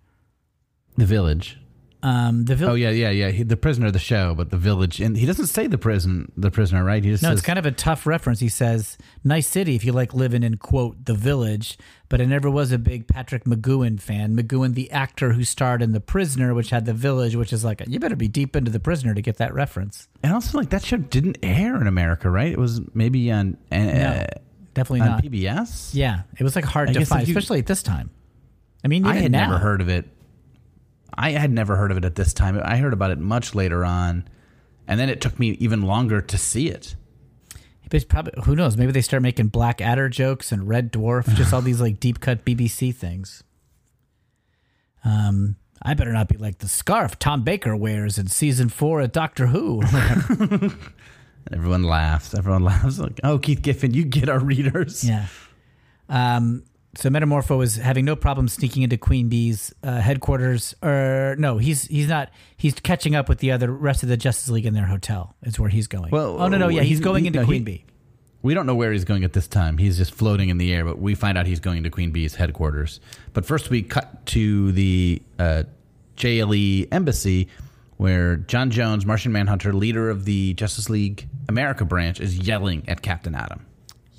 [0.97, 1.58] The village.
[2.01, 3.29] Um, the Oh yeah, yeah, yeah.
[3.29, 6.31] He, the prisoner of the show, but the village, and he doesn't say the prison,
[6.38, 7.03] the prisoner, right?
[7.03, 8.39] He just No, says, it's kind of a tough reference.
[8.39, 12.49] He says, "Nice city if you like living in quote the village." But I never
[12.49, 14.35] was a big Patrick McGoohan fan.
[14.35, 17.83] McGoohan, the actor who starred in The Prisoner, which had the village, which is like
[17.85, 20.07] you better be deep into The Prisoner to get that reference.
[20.23, 22.51] and also like that show didn't air in America, right?
[22.51, 24.25] It was maybe on uh, No,
[24.73, 25.23] definitely on not.
[25.23, 25.89] PBS.
[25.93, 28.09] Yeah, it was like hard I to find, you- especially at this time.
[28.85, 29.47] I mean, I had now.
[29.47, 30.07] never heard of it.
[31.21, 32.58] I had never heard of it at this time.
[32.63, 34.25] I heard about it much later on,
[34.88, 36.95] and then it took me even longer to see it.
[37.89, 38.77] But probably who knows?
[38.77, 42.21] Maybe they start making Black Adder jokes and Red Dwarf, just all these like deep
[42.21, 43.43] cut BBC things.
[45.03, 49.12] Um, I better not be like the scarf Tom Baker wears in season four of
[49.12, 49.82] Doctor Who.
[51.51, 52.34] Everyone laughs.
[52.34, 52.97] Everyone laughs.
[52.97, 55.03] Like, oh, Keith Giffen, you get our readers.
[55.03, 55.25] yeah.
[56.08, 56.63] Um,
[56.95, 60.73] so Metamorpho is having no problem sneaking into Queen Bee's uh, headquarters.
[60.82, 62.30] Or no, he's he's not.
[62.58, 65.36] He's catching up with the other rest of the Justice League in their hotel.
[65.43, 66.12] Is where he's going.
[66.12, 67.86] Well, oh no, no, yeah, he's going he- into no, Queen he- Bee.
[68.41, 69.78] We don't know where he's going at this time.
[69.78, 72.36] He's just floating in the air, but we find out he's going to Queen Bee's
[72.36, 73.02] headquarters.
[73.34, 75.63] But first, we cut to the uh,
[76.15, 77.49] JLE embassy
[77.97, 83.02] where John Jones, Martian Manhunter, leader of the Justice League America branch, is yelling at
[83.02, 83.65] Captain Atom.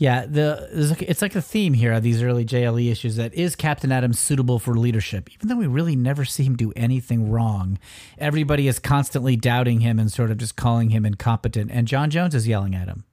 [0.01, 0.67] Yeah, the
[1.03, 4.59] it's like a theme here of these early JLE issues that is Captain Atom suitable
[4.59, 7.79] for leadership, even though we really never see him do anything wrong.
[8.17, 12.35] Everybody is constantly doubting him and sort of just calling him incompetent, and John Jones
[12.35, 13.05] is yelling at him.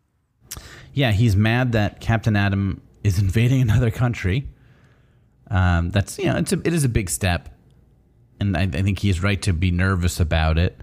[0.94, 4.48] Yeah, he's mad that Captain Atom is invading another country.
[5.52, 7.50] Um, that's you know, it's a, it is a big step,
[8.40, 10.80] and I, I think is right to be nervous about it.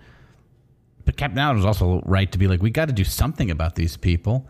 [1.07, 3.97] But Captain Atom's also right to be like, we got to do something about these
[3.97, 4.47] people,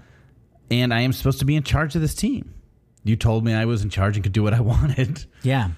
[0.70, 2.54] and I am supposed to be in charge of this team.
[3.04, 5.24] You told me I was in charge and could do what I wanted.
[5.42, 5.70] Yeah,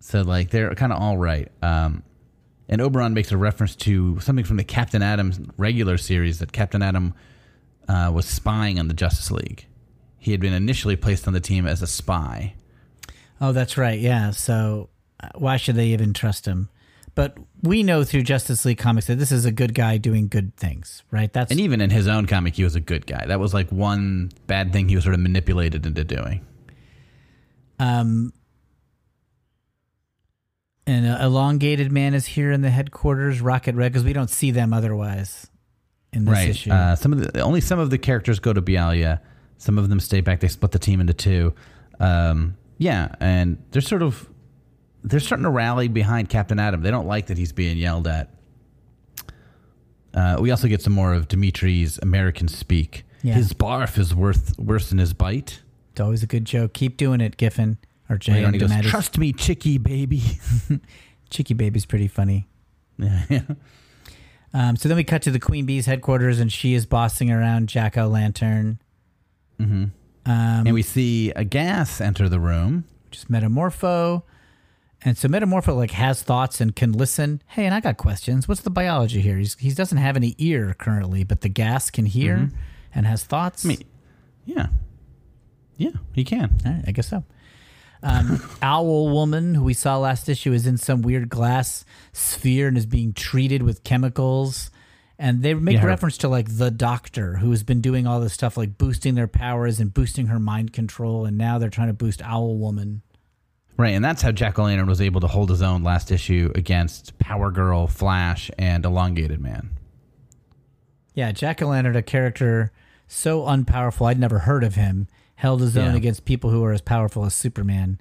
[0.00, 1.50] So like they're kind of all right.
[1.62, 2.02] Um,
[2.68, 6.82] and Oberon makes a reference to something from the Captain Atom's regular series that Captain
[6.82, 7.14] Atom
[7.88, 9.66] uh, was spying on the Justice League.
[10.18, 12.54] He had been initially placed on the team as a spy.
[13.40, 13.98] oh, that's right.
[13.98, 16.68] Yeah, so uh, why should they even trust him?
[17.14, 20.56] But we know through Justice League comics that this is a good guy doing good
[20.56, 21.32] things, right?
[21.32, 23.26] That's And even in his own comic, he was a good guy.
[23.26, 26.46] That was like one bad thing he was sort of manipulated into doing.
[27.78, 28.32] Um,
[30.86, 34.72] an elongated man is here in the headquarters, Rocket Red, because we don't see them
[34.72, 35.48] otherwise
[36.12, 36.70] in this issue.
[36.70, 39.20] Uh, some of the only some of the characters go to Bialya.
[39.58, 40.40] Some of them stay back.
[40.40, 41.54] They split the team into two.
[41.98, 44.29] Um, yeah, and they're sort of
[45.02, 46.82] they're starting to rally behind Captain Atom.
[46.82, 48.30] They don't like that he's being yelled at.
[50.12, 53.04] Uh, we also get some more of Dimitri's American speak.
[53.22, 53.34] Yeah.
[53.34, 55.60] His barf is worth worse than his bite.
[55.92, 56.72] it's always a good joke.
[56.72, 58.44] Keep doing it, Giffen or Jay.
[58.44, 60.22] Later goes, "Trust me, chicky baby."
[61.30, 62.48] Chicky Baby's pretty funny.
[62.98, 63.42] yeah.
[64.52, 67.68] Um, so then we cut to the Queen Bee's headquarters, and she is bossing around
[67.68, 68.80] Jack O' Lantern.
[69.60, 69.84] Mm-hmm.
[70.26, 72.84] Um, and we see a gas enter the room.
[73.10, 74.24] just Metamorpho.
[75.02, 77.42] And so Metamorpho like has thoughts and can listen.
[77.46, 78.46] Hey, and I got questions.
[78.46, 79.38] What's the biology here?
[79.38, 82.50] He's, he doesn't have any ear currently, but the gas can hear
[82.94, 83.64] and has thoughts.
[83.64, 83.82] I mean,
[84.44, 84.66] yeah,
[85.76, 86.58] yeah, he can.
[86.64, 87.24] Right, I guess so.
[88.02, 92.76] Um, Owl Woman, who we saw last issue, is in some weird glass sphere and
[92.76, 94.70] is being treated with chemicals.
[95.18, 98.32] And they make Yeah, reference to like the doctor who has been doing all this
[98.32, 101.26] stuff, like boosting their powers and boosting her mind control.
[101.26, 103.02] And now they're trying to boost Owl Woman.
[103.76, 106.52] Right, and that's how Jack O' Lantern was able to hold his own last issue
[106.54, 109.70] against Power Girl, Flash, and Elongated Man.
[111.14, 112.72] Yeah, Jack O' Lantern, a character
[113.08, 115.96] so unpowerful, I'd never heard of him, held his own Yeah.
[115.96, 117.98] against people who are as powerful as Superman.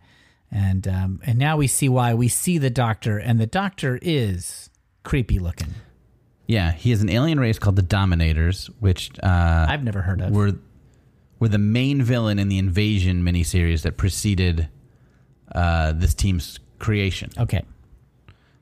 [0.51, 2.13] And um, and now we see why.
[2.15, 4.71] We see the doctor, and the doctor is
[5.03, 5.75] creepy looking.
[6.47, 10.31] Yeah, he is an alien race called the Dominators, which uh, I've never heard of.
[10.31, 10.53] were
[11.39, 14.69] were the main villain in the Invasion miniseries that preceded
[15.53, 17.29] uh, this team's creation.
[17.37, 17.63] Okay.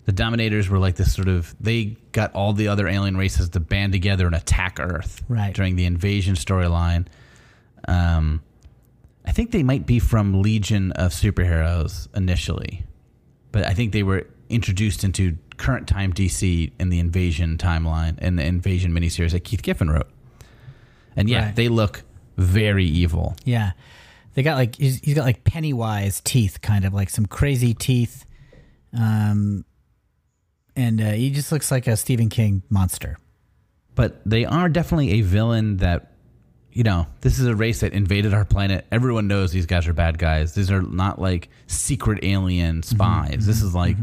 [0.05, 3.59] The Dominators were like this sort of they got all the other alien races to
[3.59, 5.53] band together and attack Earth Right.
[5.53, 7.07] during the Invasion storyline.
[7.87, 8.41] Um,
[9.25, 12.83] I think they might be from Legion of Superheroes initially,
[13.51, 18.37] but I think they were introduced into current time DC in the Invasion timeline in
[18.37, 20.07] the Invasion miniseries that Keith Giffen wrote.
[21.17, 21.55] And yeah, Right.
[21.55, 22.03] they look
[22.37, 23.35] very evil.
[23.43, 23.71] Yeah.
[24.37, 28.23] They got like he's, he's got like Pennywise teeth, kind of like some crazy teeth,
[28.95, 29.65] um,
[30.75, 33.17] and uh, he just looks like a Stephen King monster.
[33.95, 36.11] but they are definitely a villain that
[36.71, 38.85] you know this is a race that invaded our planet.
[38.91, 40.53] Everyone knows these guys are bad guys.
[40.53, 43.47] These are not like secret alien spies.
[43.47, 43.97] This is like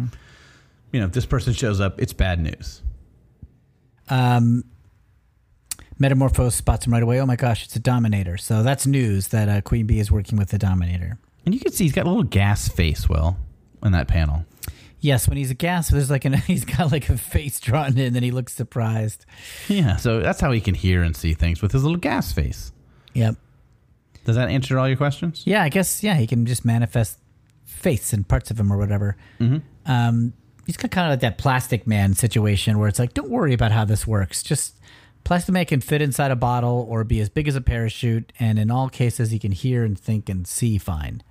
[0.92, 2.82] you know, if this person shows up, it's bad news.
[4.08, 4.64] Um,
[6.00, 7.20] Metamorpho spots him right away.
[7.20, 8.37] Oh my gosh, it's a Dominator.
[8.37, 11.18] So that's news that uh, Queen Bee is working with the Dominator.
[11.44, 13.37] And you can see he's got a little gas face, Will,
[13.83, 14.44] in that panel.
[15.00, 18.16] Yes, when he's a gas, there's like an he's got like a face drawn in,
[18.16, 19.26] and he looks surprised.
[19.68, 22.72] Yeah, so that's how he can hear and see things with his little gas face.
[23.12, 23.37] Yep.
[24.24, 25.42] Does that answer all your questions?
[25.46, 27.18] Yeah, I guess yeah, he can just manifest
[27.64, 29.16] face and parts of him or whatever.
[29.38, 29.59] Mm-hmm.
[29.85, 30.33] Um,
[30.66, 33.72] he's got kind of like that Plastic Man situation where it's like, don't worry about
[33.72, 34.42] how this works.
[34.42, 34.73] Just
[35.24, 38.58] Plastic Man can fit inside a bottle or be as big as a parachute, and
[38.58, 41.22] in all cases, he can hear and think and see fine.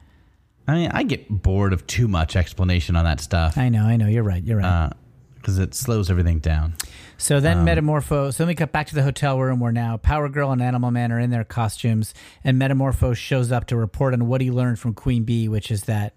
[0.68, 3.98] I mean, I get bored of too much explanation on that stuff I know, I
[3.98, 4.08] know.
[4.08, 4.42] You're right.
[4.44, 4.66] You're right.
[4.86, 4.90] Uh,
[5.36, 6.74] because it slows everything down.
[7.18, 9.98] So then um, Metamorpho, so then we cut back to the hotel room where now
[9.98, 12.14] Power Girl and Animal Man are in their costumes,
[12.46, 15.84] and Metamorpho shows up to report on what he learned from Queen Bee, which is
[15.84, 16.16] that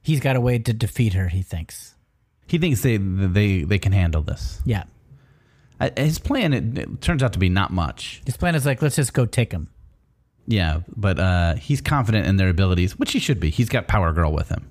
[0.00, 1.94] he's got a way to defeat her, he thinks.
[2.46, 4.62] He thinks they they they can handle this.
[4.64, 4.84] Yeah.
[5.96, 8.22] His plan it, it turns out to be not much.
[8.24, 9.68] His plan is like, let's just go take him.
[10.46, 13.50] Yeah, but uh, he's confident in their abilities, which he should be.
[13.50, 14.70] He's got Power Girl with him.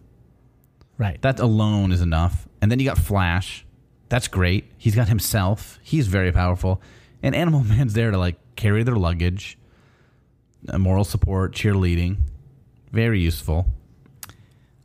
[0.98, 1.22] Right.
[1.22, 2.48] That alone is enough.
[2.62, 3.66] And then you got Flash.
[4.10, 4.72] That's great.
[4.78, 5.80] He's got himself.
[5.82, 6.82] He's very powerful.
[7.24, 9.58] And Animal Man's there to like carry their luggage,
[10.70, 12.18] uh, moral support, cheerleading.
[12.92, 13.66] Very useful.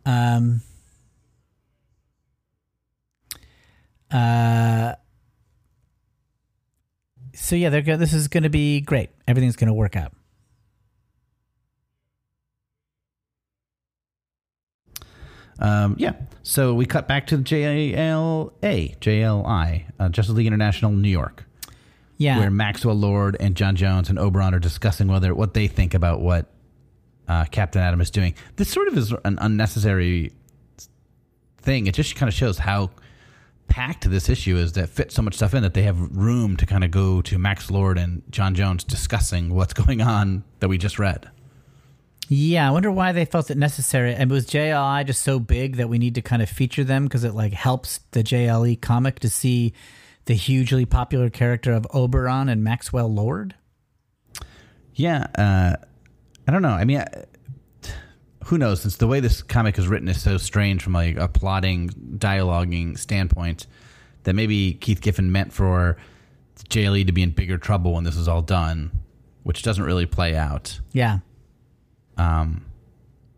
[0.06, 0.62] Um,
[4.10, 4.94] uh,
[7.40, 9.10] so yeah, they're go- this is going to be great.
[9.26, 10.12] Everything's going to work out.
[15.60, 16.12] Um, yeah.
[16.42, 21.44] So we cut back to the JLA, JLI, uh, Justice League International, New York,
[22.16, 22.38] Yeah.
[22.38, 26.20] where Maxwell Lord and John Jones and Oberon are discussing whether what they think about
[26.20, 26.46] what
[27.26, 28.34] uh, Captain Atom is doing.
[28.56, 30.32] This sort of is an unnecessary
[31.58, 31.86] thing.
[31.88, 32.90] It just kind of shows how
[33.68, 36.66] packed this issue is that fits so much stuff in that they have room to
[36.66, 40.78] kind of go to Max Lord and John Jones discussing what's going on that we
[40.78, 41.30] just read.
[42.30, 44.14] Yeah, I wonder why they felt it necessary.
[44.14, 47.24] And was JLI just so big that we need to kind of feature them because
[47.24, 49.72] it like helps the JLE comic to see
[50.26, 53.54] the hugely popular character of Oberon and Maxwell Lord?
[54.94, 55.76] Yeah, uh,
[56.46, 56.68] I don't know.
[56.68, 57.06] I mean, I,
[58.44, 58.82] who knows?
[58.82, 62.98] Since the way this comic is written is so strange from like a plotting, dialoguing
[62.98, 63.66] standpoint,
[64.24, 65.96] that maybe Keith Giffen meant for
[66.68, 68.90] JLE to be in bigger trouble when this is all done,
[69.42, 70.80] which doesn't really play out.
[70.92, 71.18] Yeah.
[72.16, 72.64] Um,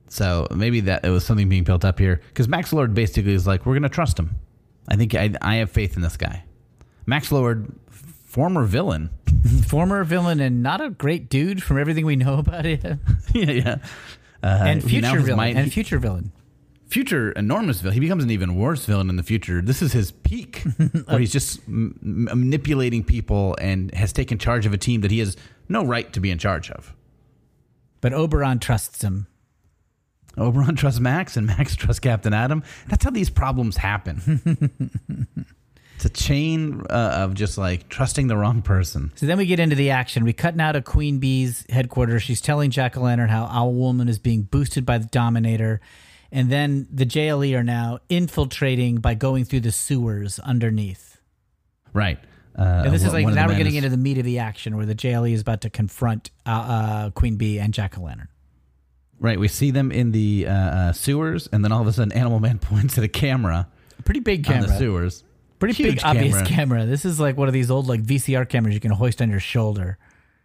[0.09, 3.47] so maybe that it was something being built up here because Max Lord basically is
[3.47, 4.37] like, we're going to trust him.
[4.89, 6.45] I think I, I have faith in this guy.
[7.07, 9.11] Max Lord, former villain.
[9.67, 13.01] Former villain and not a great dude from everything we know about him.
[13.35, 13.77] yeah, yeah.
[14.43, 15.37] Uh, and future villain.
[15.37, 16.33] mind- and future villain.
[16.89, 17.95] future enormous villain.
[17.95, 19.61] He becomes an even worse villain in the future.
[19.63, 20.63] This is his peak,
[21.07, 25.11] where he's just m- m- manipulating people and has taken charge of a team that
[25.11, 25.37] he has
[25.69, 26.95] no right to be in charge of.
[28.01, 29.27] But Oberon trusts him.
[30.39, 32.63] Oberon trusts Max, and Max trusts Captain Atom.
[32.89, 35.47] That's how these problems happen.
[36.01, 39.13] it's a chain uh, of just like trusting the wrong person.
[39.17, 40.25] So then we get into the action.
[40.25, 42.23] We cut now to Queen Bee's headquarters.
[42.23, 45.81] She's telling Jack o' Lantern how Owl Woman is being boosted by the Dominator.
[46.33, 51.19] And then the JLE are now infiltrating by going through the sewers underneath.
[51.93, 52.19] Right.
[52.59, 54.39] Uh, And this is like of now we're getting is- into the meat of the
[54.39, 58.03] action where the JLE is about to confront uh, uh, Queen Bee and Jack o'
[58.03, 58.29] Lantern.
[59.19, 59.39] Right.
[59.39, 62.41] We see them in the uh, uh, sewers, and then all of a sudden, Animal
[62.41, 63.69] Man points at a camera
[64.05, 64.69] Pretty big on camera.
[64.69, 65.25] the sewers.
[65.61, 66.47] Pretty Huge big, obvious camera.
[66.49, 66.87] camera.
[66.87, 69.41] This is like one of these old like VCR cameras you can hoist on your
[69.41, 69.99] shoulder.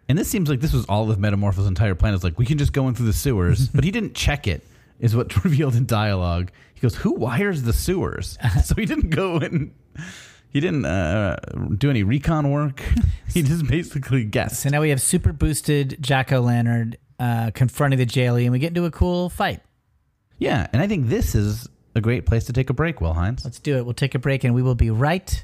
[0.08, 2.13] And this seems like this was all of Metamorpho's entire plan.
[2.13, 4.63] Is like we can just go in through the sewers, but he didn't check it.
[4.99, 6.51] Is what revealed in dialogue.
[6.75, 9.73] He goes, "Who wires the sewers?" so he didn't go and
[10.49, 11.38] he didn't uh,
[11.78, 12.84] do any recon work.
[13.34, 14.62] he just basically guessed.
[14.62, 18.60] So now we have super boosted Jack o' Lantern uh, confronting the JLE, and we
[18.60, 19.62] get into a cool fight.
[20.38, 23.01] Yeah, and I think this is a great place to take a break.
[23.01, 23.43] Will Hines.
[23.43, 23.86] Let's do it.
[23.86, 25.43] We'll take a break, and we will be right.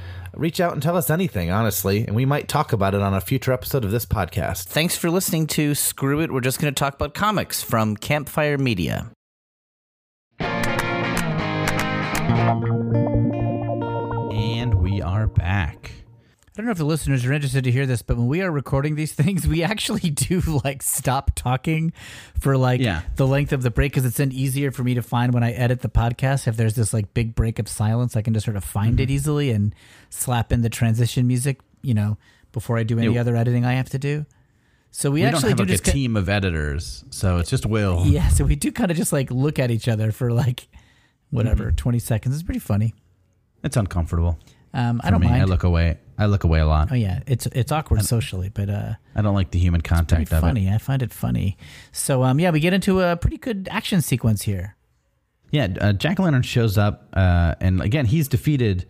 [0.33, 3.21] Reach out and tell us anything, honestly, and we might talk about it on a
[3.21, 4.63] future episode of this podcast.
[4.65, 6.31] Thanks for listening to Screw It.
[6.31, 9.11] We're just going to talk about comics from Campfire Media.
[16.61, 18.95] Don't know if the listeners are interested to hear this, but when we are recording
[18.95, 21.91] these things, we actually do like stop talking
[22.39, 23.01] for like Yeah.
[23.15, 25.51] the length of the break because it's then easier for me to find when I
[25.51, 26.47] edit the podcast.
[26.47, 29.01] If there's this like big break of silence, I can just sort of find Mm-hmm.
[29.03, 29.75] it easily and
[30.09, 32.17] slap in the transition music, you know,
[32.53, 33.21] before I do any Yeah.
[33.21, 34.25] other editing I have to do.
[34.91, 38.05] So we, We, actually do like just a team of editors, so it's just Will.
[38.05, 40.67] yeah, so we do kind of just like look at each other for like
[41.29, 41.75] whatever Mm-hmm.
[41.77, 42.35] 20 seconds.
[42.35, 42.93] It's pretty funny.
[43.63, 44.37] It's uncomfortable.
[44.73, 45.41] Um, I don't me, mind.
[45.41, 45.97] I look away.
[46.21, 46.89] I look away a lot.
[46.91, 50.37] oh yeah, it's it's awkward socially, but uh I don't like the human contact of
[50.37, 50.41] it.
[50.41, 50.69] funny.
[50.69, 51.57] I find it funny.
[51.91, 54.75] So um, yeah, we get into a pretty good action sequence here.
[55.49, 58.85] Yeah, uh, Jack o' Lantern shows up, uh, and again, he's defeated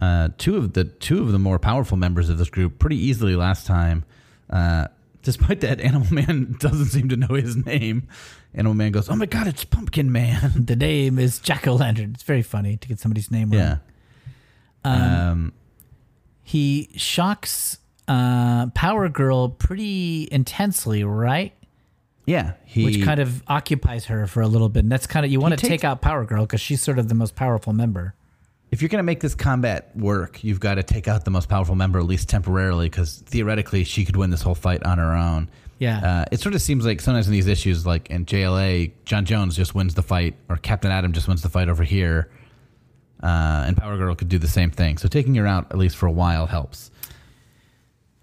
[0.00, 3.36] uh, two of the two of the more powerful members of this group pretty easily
[3.36, 4.04] last time.
[4.48, 4.86] Uh,
[5.22, 8.08] despite that, Animal Man doesn't seem to know his name.
[8.54, 12.12] Animal Man goes, "Oh my God, it's Pumpkin Man!" The name is Jack o' Lantern.
[12.14, 13.60] It's very funny to get somebody's name wrong.
[13.60, 13.76] yeah.
[14.84, 15.30] wrong.
[15.30, 15.52] Um,
[16.50, 21.52] He shocks uh, Power Girl pretty intensely, right?
[22.26, 22.54] yeah.
[22.64, 24.80] He Which kind of occupies her for a little bit.
[24.84, 27.08] And that's kind of you want to take out Power Girl because she's sort of
[27.08, 28.14] the most powerful member.
[28.72, 31.48] if you're going to make this combat work, you've got to take out the most
[31.48, 35.14] powerful member at least temporarily, because theoretically she could win this whole fight on her
[35.14, 35.48] own.
[35.78, 35.98] Yeah.
[36.04, 39.56] Uh, it sort of seems like sometimes in these issues, like in JLA, John Jones
[39.56, 42.28] just wins the fight, or Captain Atom just wins the fight over here,
[43.22, 44.98] uh, and Power Girl could do the same thing.
[44.98, 46.90] So taking her out at least for a while helps.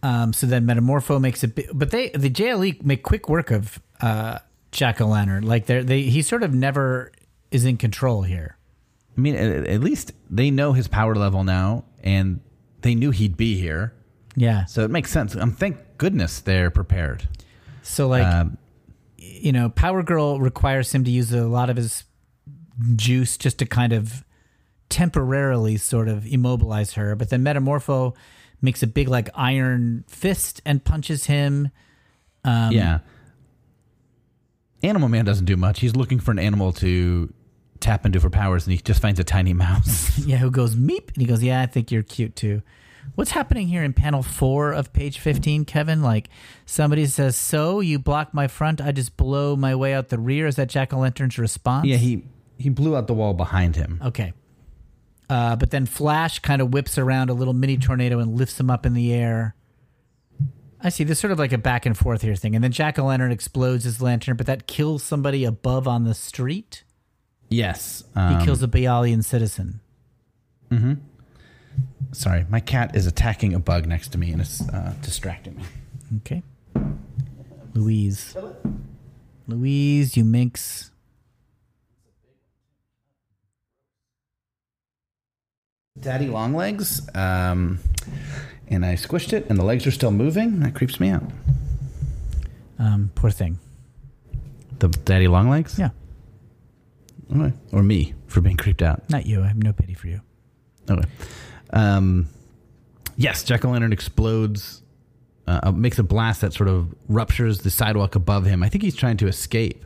[0.03, 3.81] Um, so then Metamorpho makes a bit, but they the JLE make quick work of
[3.99, 4.39] uh,
[4.71, 5.43] Jack o' Lantern.
[5.45, 7.11] Like they're, they he sort of never
[7.51, 8.57] is in control here.
[9.17, 12.39] I mean, at, at least they know his power level now, and
[12.81, 13.93] they knew he'd be here,
[14.35, 14.65] Yeah.
[14.65, 15.35] so it makes sense.
[15.35, 17.27] Um, thank goodness they're prepared.
[17.81, 18.57] So like Um,
[19.17, 22.03] you know, Power Girl requires him to use a lot of his
[22.95, 24.23] juice just to kind of
[24.89, 27.15] temporarily sort of immobilize her.
[27.15, 28.15] But then Metamorpho
[28.61, 31.69] makes a big like iron fist and punches him.
[32.43, 32.99] Um, yeah.
[34.83, 35.79] Animal Man doesn't do much.
[35.79, 37.33] He's looking for an animal to
[37.79, 40.17] tap into for powers, and he just finds a tiny mouse.
[40.27, 42.61] Yeah, who goes meep and he goes, Yeah, I think you're cute too.
[43.15, 46.01] What's happening here in panel four of page 15, Kevin?
[46.01, 46.29] Like
[46.65, 50.47] somebody says, So you block my front, I just blow my way out the rear.
[50.47, 51.87] Is that Jack o' Lantern's response?
[51.87, 52.23] yeah, he
[52.57, 54.01] he blew out the wall behind him.
[54.03, 54.33] Okay.
[55.29, 58.69] Uh, but then Flash kind of whips around a little mini tornado and lifts him
[58.69, 59.55] up in the air.
[60.79, 61.03] I see.
[61.03, 62.55] There's sort of like a back and forth here thing.
[62.55, 66.13] And then Jack o' Lantern explodes his lantern, but that kills somebody above on the
[66.13, 66.83] street.
[67.49, 68.03] Yes.
[68.13, 69.81] He um, kills a Bialyan citizen.
[72.11, 75.63] Sorry, my cat is attacking a bug next to me, and it's uh, distracting me.
[76.17, 76.43] Okay.
[77.73, 78.35] Louise.
[79.47, 80.91] Louise, you minx.
[86.01, 87.79] Daddy Longlegs, um,
[88.67, 90.59] and I squished it, and the legs are still moving.
[90.59, 91.23] That creeps me out.
[92.79, 93.59] Um, poor thing.
[94.79, 95.89] The Daddy Longlegs, Yeah.
[97.35, 97.53] Okay.
[97.71, 99.09] or me for being creeped out.
[99.09, 99.41] Not you.
[99.43, 100.21] I have no pity for you.
[100.89, 101.07] Okay.
[101.73, 102.27] Um,
[103.17, 104.83] yes, Jack o' Lantern explodes,
[105.47, 108.63] uh, uh, makes a blast that sort of ruptures the sidewalk above him.
[108.63, 109.83] I think he's trying to escape,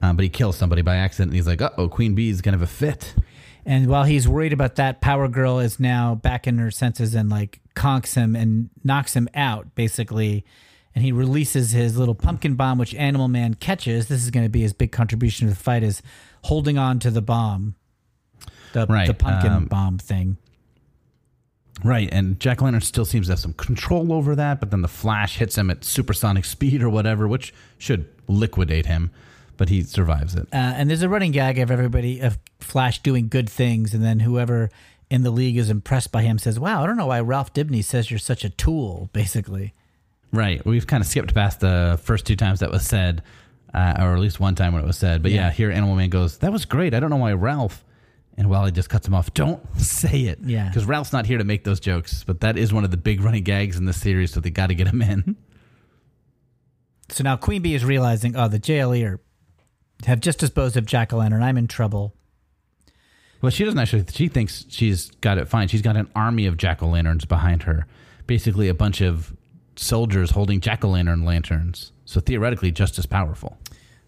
[0.00, 1.30] uh, but he kills somebody by accident.
[1.32, 3.14] And he's like, "Uh oh, Queen Bee's gonna have a fit."
[3.64, 7.28] And while he's worried about that, Power Girl is now back in her senses and
[7.28, 10.44] like conks him and knocks him out, basically.
[10.94, 14.08] And he releases his little pumpkin bomb, which Animal Man catches.
[14.08, 16.02] This is going to be his big contribution to the fight: is
[16.44, 17.74] holding on to the bomb,
[18.72, 20.38] the Right, the pumpkin um, bomb thing.
[21.84, 24.88] Right, and Jack Lantern still seems to have some control over that, but then the
[24.88, 29.12] Flash hits him at supersonic speed or whatever, which should liquidate him,
[29.58, 30.48] but he survives it.
[30.52, 34.20] Uh, and there's a running gag of everybody of Flash doing good things, and then
[34.20, 34.70] whoever
[35.10, 37.84] in the league is impressed by him says, "Wow, I don't know why Ralph Dibny
[37.84, 39.74] says you're such a tool." Basically,
[40.32, 43.22] Right, we've kind of skipped past the first two times that was said,
[43.72, 45.22] uh, or at least one time when it was said.
[45.22, 45.46] But yeah.
[45.46, 45.50] Yeah.
[45.50, 46.94] here Animal Man goes, "That was great.
[46.94, 47.84] I don't know why Ralph."
[48.36, 49.34] And Wally just cuts him off.
[49.34, 50.38] Don't say it.
[50.44, 50.68] Yeah.
[50.68, 53.20] Because Ralph's not here to make those jokes, but that is one of the big
[53.20, 55.36] running gags in this series, so they got to get him in.
[57.10, 59.20] so now Queen Bee is realizing, oh, the JLE are
[60.06, 61.42] have just disposed of o' Lantern.
[61.42, 62.14] I'm in trouble.
[63.40, 64.04] Well, she doesn't actually.
[64.12, 65.68] She thinks she's got it fine.
[65.68, 67.86] She's got an army of jack o' lanterns behind her,
[68.26, 69.34] basically a bunch of
[69.76, 71.92] soldiers holding jack o' lantern lanterns.
[72.04, 73.58] So theoretically, just as powerful.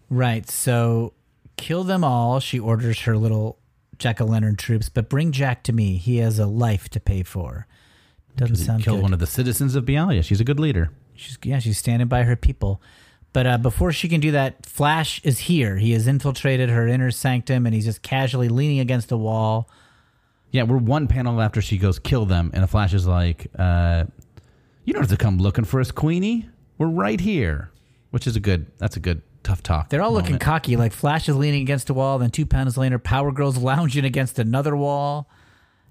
[0.09, 0.49] Right.
[0.49, 1.13] So
[1.55, 2.39] kill them all.
[2.39, 3.59] She orders her little
[3.97, 5.97] Jack o' Lantern troops, but bring Jack to me.
[5.97, 7.67] He has a life to pay for.
[8.35, 9.03] Doesn't sound Kill good.
[9.03, 10.23] one of the citizens of Bialya.
[10.23, 10.89] She's a good leader.
[11.13, 12.81] She's yeah, she's standing by her people.
[13.33, 15.77] But uh, before she can do that, Flash is here.
[15.77, 19.69] He has infiltrated her inner sanctum, and he's just casually leaning against the wall,
[20.51, 24.03] Yeah, we're one panel after she goes kill them, and the Flash is like, uh,
[24.83, 26.49] "You don't have to come looking for us, Queenie.
[26.77, 27.71] We're right here."
[28.09, 28.65] Which is a good.
[28.77, 29.87] That's a good tough talk.
[29.89, 30.75] They're all looking cocky.
[30.75, 34.37] Like Flash is leaning against a wall, then two panels later, Power Girl's lounging against
[34.39, 35.29] another wall.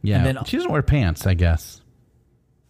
[0.02, 1.80] Yeah, and then- she doesn't wear pants, I guess.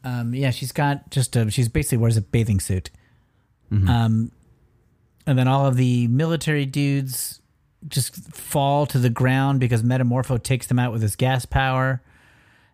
[0.05, 2.91] Um, yeah, she's got just a, she's basically wears a bathing suit.
[3.71, 3.89] Mm-hmm.
[3.89, 4.33] Um,
[5.31, 7.41] and then all of the military dudes
[7.89, 12.03] just fall to the ground because Metamorpho takes them out with his gas power.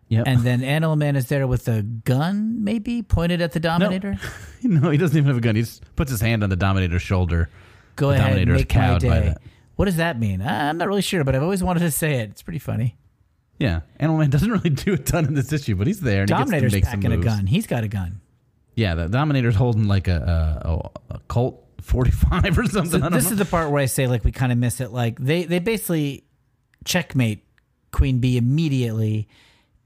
[0.09, 4.17] Yeah, And then Animal Man is there with a gun, maybe pointed at the Dominator.
[4.63, 5.55] no, he doesn't even have a gun.
[5.55, 7.49] He just puts his hand on the Dominator's shoulder.
[7.97, 9.09] Go The ahead, and Dominator make my day.
[9.29, 9.41] that.
[9.75, 10.41] What does that mean?
[10.41, 12.29] I'm not really sure, but I've always wanted to say it.
[12.29, 12.95] It's pretty funny.
[13.59, 16.21] Yeah, Animal Man doesn't really do a ton in this issue, but he's there.
[16.21, 17.47] And Dominator's he gets to make some packing a gun.
[17.47, 18.21] He's got a gun.
[18.75, 23.01] Yeah, the Dominator's holding like a a, a, a Colt 45 or something.
[23.01, 23.31] So this know.
[23.31, 24.91] is the part where I say like we kind of miss it.
[24.91, 26.25] Like they they basically
[26.85, 27.45] checkmate
[27.91, 29.27] Queen Bee immediately,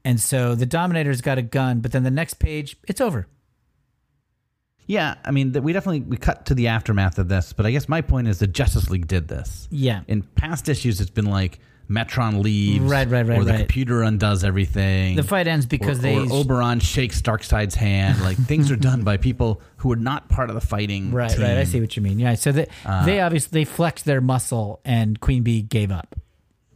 [0.04, 3.26] and so the Dominator's got a gun, but then the next page it's over.
[4.86, 7.88] Yeah, I mean, we definitely we cut to the aftermath of this, but I guess
[7.88, 9.68] my point is the Justice League did this.
[9.70, 10.02] Yeah.
[10.08, 11.60] In past issues, it's been like
[11.90, 13.58] Metron leaves, Right, right, right, or the right.
[13.58, 15.16] computer undoes everything.
[15.16, 18.20] The fight ends because or, they or Oberon shakes Darkseid's hand.
[18.22, 21.12] Like things are done by people who are not part of the fighting.
[21.12, 21.42] right team.
[21.42, 21.58] right.
[21.58, 22.18] I see what you mean.
[22.18, 22.34] Yeah.
[22.34, 26.16] So they Uh, they obviously they flexed their muscle, and Queen Bee gave up.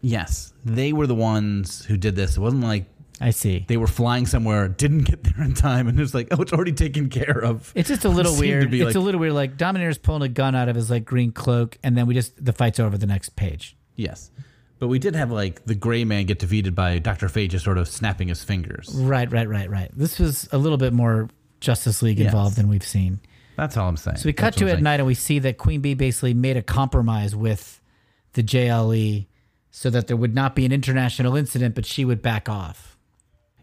[0.02, 2.36] Yes, they were the ones who did this.
[2.36, 2.84] It wasn't like
[3.20, 3.64] I see.
[3.66, 6.52] they were flying somewhere, didn't get there in time, and it was like, oh, it's
[6.52, 7.72] already taken care of.
[7.74, 8.72] It's just a little to weird.
[8.74, 9.32] It's like- a little weird.
[9.32, 12.44] Like Dominator's pulling a gun out of his like green cloak, and then we just
[12.44, 13.74] the fight's over the next page.
[13.96, 14.30] Yes.
[14.78, 17.28] But we did have like the gray man get defeated by Dr.
[17.28, 18.90] Fate just sort of snapping his fingers.
[18.94, 19.90] Right, right, right, right.
[19.96, 21.28] This was a little bit more
[21.60, 22.26] Justice League Yes.
[22.26, 23.20] involved than we've seen.
[23.56, 24.18] That's all I'm saying.
[24.18, 26.34] So we cut That's to it at night and we see that Queen Bee basically
[26.34, 27.80] made a compromise with
[28.34, 29.26] the JLE
[29.70, 32.98] so that there would not be an international incident, but she would back off.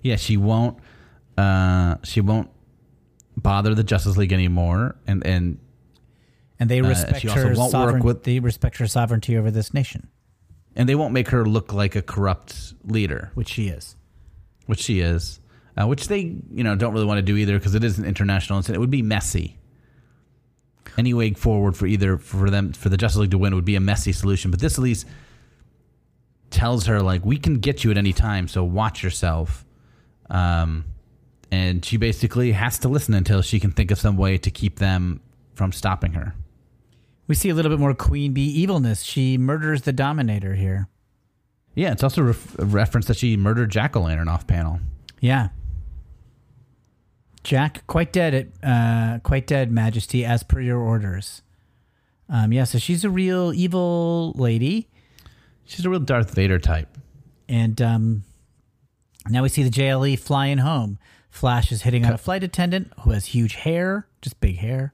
[0.01, 0.79] Yeah, she won't
[1.37, 2.49] uh she won't
[3.37, 5.59] bother the Justice League anymore and and
[6.59, 9.37] And they respect Uh, she also her won't work sovereign, with- they respect her sovereignty
[9.37, 10.07] over this nation,
[10.75, 13.95] and they won't make her look like a corrupt leader, which she is.
[14.65, 15.39] which she is.
[15.75, 18.05] Uh, which they, you know, don't really want to do either because it is an
[18.05, 18.77] international incident.
[18.77, 19.57] It would be messy.
[20.97, 23.75] Any way forward for either for them for the Justice League to win would be
[23.75, 24.51] a messy solution.
[24.51, 25.07] But this at least
[26.51, 29.65] tells her like we can get you at any time, so watch yourself.
[30.29, 30.85] Um,
[31.49, 34.77] and she basically has to listen until she can think of some way to keep
[34.77, 35.21] them
[35.55, 36.35] from stopping her.
[37.27, 39.03] We see a little bit more Queen Bee evilness.
[39.03, 40.87] She murders the Dominator here.
[41.75, 44.79] Yeah, it's also ref- a reference that she murdered Jack O' Lantern off panel.
[45.19, 45.49] Yeah.
[47.43, 51.41] Jack, quite dead at uh, quite dead, Majesty, as per your orders.
[52.29, 54.87] Um, yeah, so she's a real evil lady.
[55.65, 56.97] She's a real Darth Vader type.
[57.49, 58.23] And um,
[59.29, 60.99] now we see the JLE flying home.
[61.29, 64.93] Flash is hitting on a flight attendant who has huge hair, just big hair.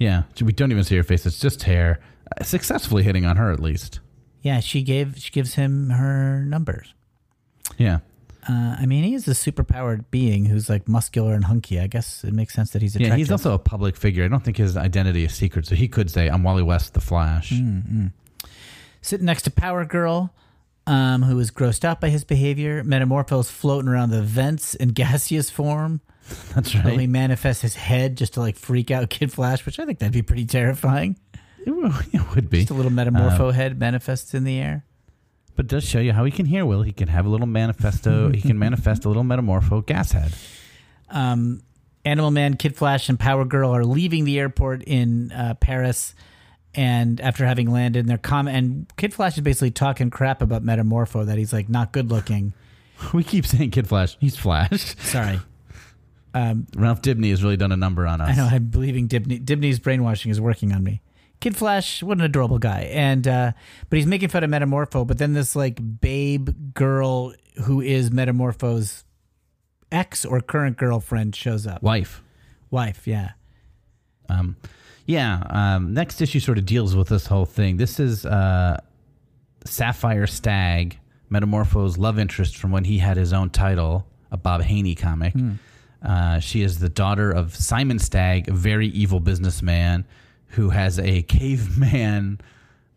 [0.00, 2.00] Yeah, we don't even see her face; it's just hair.
[2.36, 4.00] Uh, successfully hitting on her, at least.
[4.42, 6.94] Yeah, she gave she gives him her numbers.
[7.78, 7.98] Yeah,
[8.48, 11.78] Uh, I mean, he is a superpowered being who's like muscular and hunky.
[11.78, 13.12] I guess it makes sense that he's attractive.
[13.12, 13.16] yeah.
[13.18, 14.24] He's also a public figure.
[14.24, 17.00] I don't think his identity is secret, so he could say, "I'm Wally West, the
[17.00, 17.52] Flash."
[19.02, 20.32] sitting next to Power Girl,
[20.86, 22.82] um, who is grossed out by his behavior.
[22.84, 26.00] Metamorpho's floating around the vents in gaseous form.
[26.54, 27.08] That's Only right.
[27.08, 30.22] manifests his head just to like freak out Kid Flash, which I think that'd be
[30.22, 31.18] pretty terrifying.
[31.66, 34.84] It would, it would be, Just a little metamorpho head manifests in the air.
[35.56, 36.64] but does show you how he can hear.
[36.64, 38.30] Will he can have a little manifesto?
[38.32, 40.32] he can manifest a little metamorpho gas head.
[41.10, 41.62] um,
[42.04, 46.14] Animal Man, Kid Flash, and Power Girl are leaving the airport in uh, Paris,
[46.74, 51.26] and after having landed, they're com- and Kid Flash is basically talking crap about Metamorpho
[51.26, 52.54] that he's like not good looking.
[53.12, 54.16] We keep saying Kid Flash.
[54.18, 54.94] He's Flash.
[55.00, 55.40] Sorry,
[56.34, 58.30] Ralph Dibny has really done a number on us.
[58.30, 61.02] I know I'm believing Dibny, Dibny's brainwashing is working on me.
[61.40, 63.52] Kid Flash, what an adorable guy, and uh,
[63.88, 65.06] but he's making fun of Metamorpho.
[65.06, 67.32] But then this like babe girl
[67.64, 69.04] who is Metamorpho's
[69.90, 71.82] ex or current girlfriend shows up.
[71.82, 72.22] Wife.
[72.70, 73.30] Wife, yeah.
[74.28, 74.56] Um,
[75.06, 75.42] yeah.
[75.48, 77.78] Um, next issue sort of deals with this whole thing.
[77.78, 78.78] This is uh,
[79.64, 80.98] Sapphire Stagg,
[81.30, 85.34] Metamorpho's love interest from when he had his own title, a Bob Haney comic.
[86.02, 90.06] Uh, she is the daughter of Simon Stagg, a very evil businessman
[90.48, 92.40] who has a caveman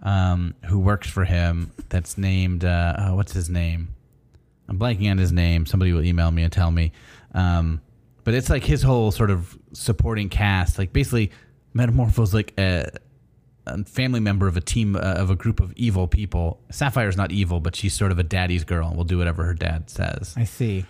[0.02, 3.90] um, who works for him that's named, uh, oh, what's his name?
[4.68, 5.66] I'm blanking on his name.
[5.66, 6.92] Somebody will email me and tell me.
[7.34, 7.82] Um,
[8.24, 10.78] but it's like his whole sort of supporting cast.
[10.78, 11.32] Like basically,
[11.74, 12.90] Metamorpho's like a
[13.66, 16.60] a family member of a team uh, of a group of evil people.
[16.70, 19.54] Sapphire's not evil, but she's sort of a daddy's girl and will do whatever her
[19.54, 20.34] dad says.
[20.36, 20.86] I see.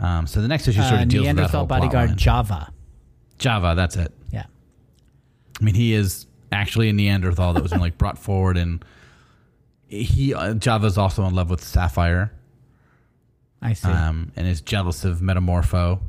[0.00, 2.16] Um, so the next issue sort Uh, of deals with that Neanderthal whole bodyguard.
[2.16, 2.72] Java.
[3.38, 4.12] Java, that's it.
[4.30, 4.44] Yeah.
[5.60, 8.84] I mean, he is actually a Neanderthal that was like brought forward, and
[9.88, 12.32] he uh, Java's also in love with Sapphire,
[13.62, 13.88] I see.
[13.88, 16.00] um, and is jealous of Metamorpho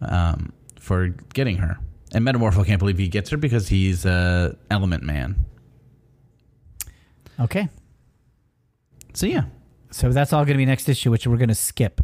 [0.00, 1.78] um, for getting her.
[2.14, 5.36] And Metamorpho can't believe he gets her because he's a Element Man.
[7.40, 7.68] okay.
[9.14, 9.44] So yeah,
[9.90, 12.00] So that's all going to be next issue, which we're going to skip.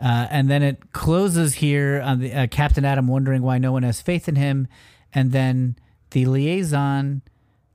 [0.00, 3.82] Uh, and then it closes here on the uh, Captain Atom wondering why no one
[3.82, 4.68] has faith in him,
[5.12, 5.76] and then
[6.10, 7.22] the liaison,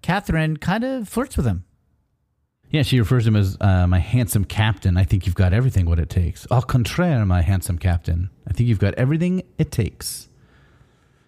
[0.01, 1.65] Catherine, kind of flirts with him.
[2.69, 2.81] yeah.
[2.81, 4.97] She refers to him as uh, my handsome captain.
[4.97, 6.47] I think you've got everything what it takes.
[6.49, 8.29] Au contraire, my handsome captain.
[8.47, 10.29] I think you've got everything it takes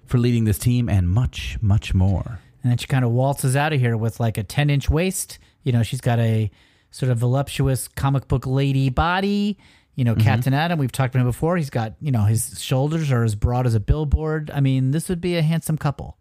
[0.06, 2.40] for leading this team and much, much more.
[2.64, 5.40] And then she kind of waltzes out of here with like a 10 inch waist.
[5.64, 6.50] You know, she's got a
[6.92, 9.58] sort of voluptuous comic book lady body.
[9.96, 11.56] You know, Captain Atom, we've talked about him before.
[11.56, 14.52] He's got, you know, his shoulders are as broad as a billboard.
[14.54, 16.18] I mean, this would be a handsome couple.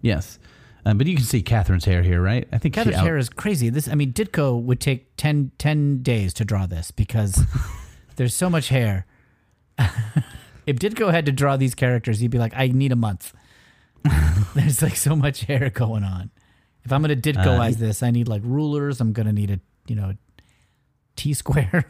[0.00, 0.38] Yes.
[0.86, 2.48] Um, but you can see Catherine's hair here, right?
[2.52, 3.68] I think Catherine's out- hair is crazy.
[3.68, 7.42] This, I mean, Ditko would take 10, 10 days to draw this because
[8.16, 9.06] there's so much hair.
[10.66, 13.34] if Ditko had to draw these characters, he'd be like, I need a month.
[14.54, 16.30] there's like so much hair going on.
[16.84, 19.00] If I'm going to Ditkoize this, I need like rulers.
[19.00, 20.14] I'm going to need a, you know,
[21.16, 21.86] T square.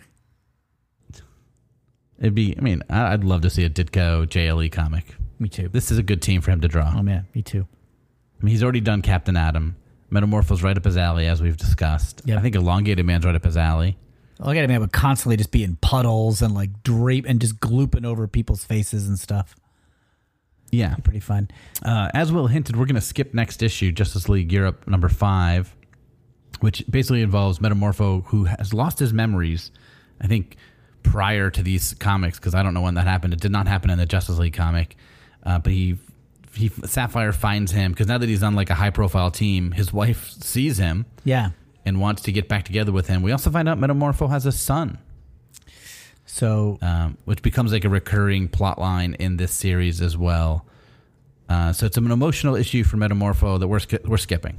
[2.21, 2.55] It'd be.
[2.57, 5.17] I mean, I'd love to see a Ditko JLE comic.
[5.39, 5.69] me too.
[5.69, 6.93] This is a good team for him to draw.
[6.97, 7.67] Oh man, me too.
[8.41, 9.77] I mean, he's already done Captain Atom.
[10.11, 12.23] Metamorpho's right up his alley, as we've discussed.
[12.25, 12.39] Yep.
[12.39, 13.97] I think Elongated Man's right up his alley.
[14.41, 18.27] At man would constantly just be in puddles and like drape and just glooping over
[18.27, 19.55] people's faces and stuff.
[20.71, 20.95] Yeah.
[21.05, 21.51] Pretty fun.
[21.85, 25.75] Uh, as Will hinted, we're going to skip next issue, Justice League Europe number five,
[26.61, 29.71] which basically involves Metamorpho, who has lost his memories.
[30.21, 30.57] I think
[31.03, 33.33] prior to these comics, because I don't know when that happened.
[33.35, 34.97] It did not happen in the Justice League comic,
[35.45, 35.99] uh, but he
[36.55, 39.93] he Sapphire finds him because now that he's on like a high profile team, his
[39.93, 41.51] wife sees him Yeah.
[41.85, 43.23] and wants to get back together with him.
[43.23, 44.99] We also find out Metamorpho has a son.
[46.27, 50.67] So um, which becomes like a recurring plot line in this series as well.
[51.49, 54.57] Uh, so it's an emotional issue for Metamorpho that we're we're skipping.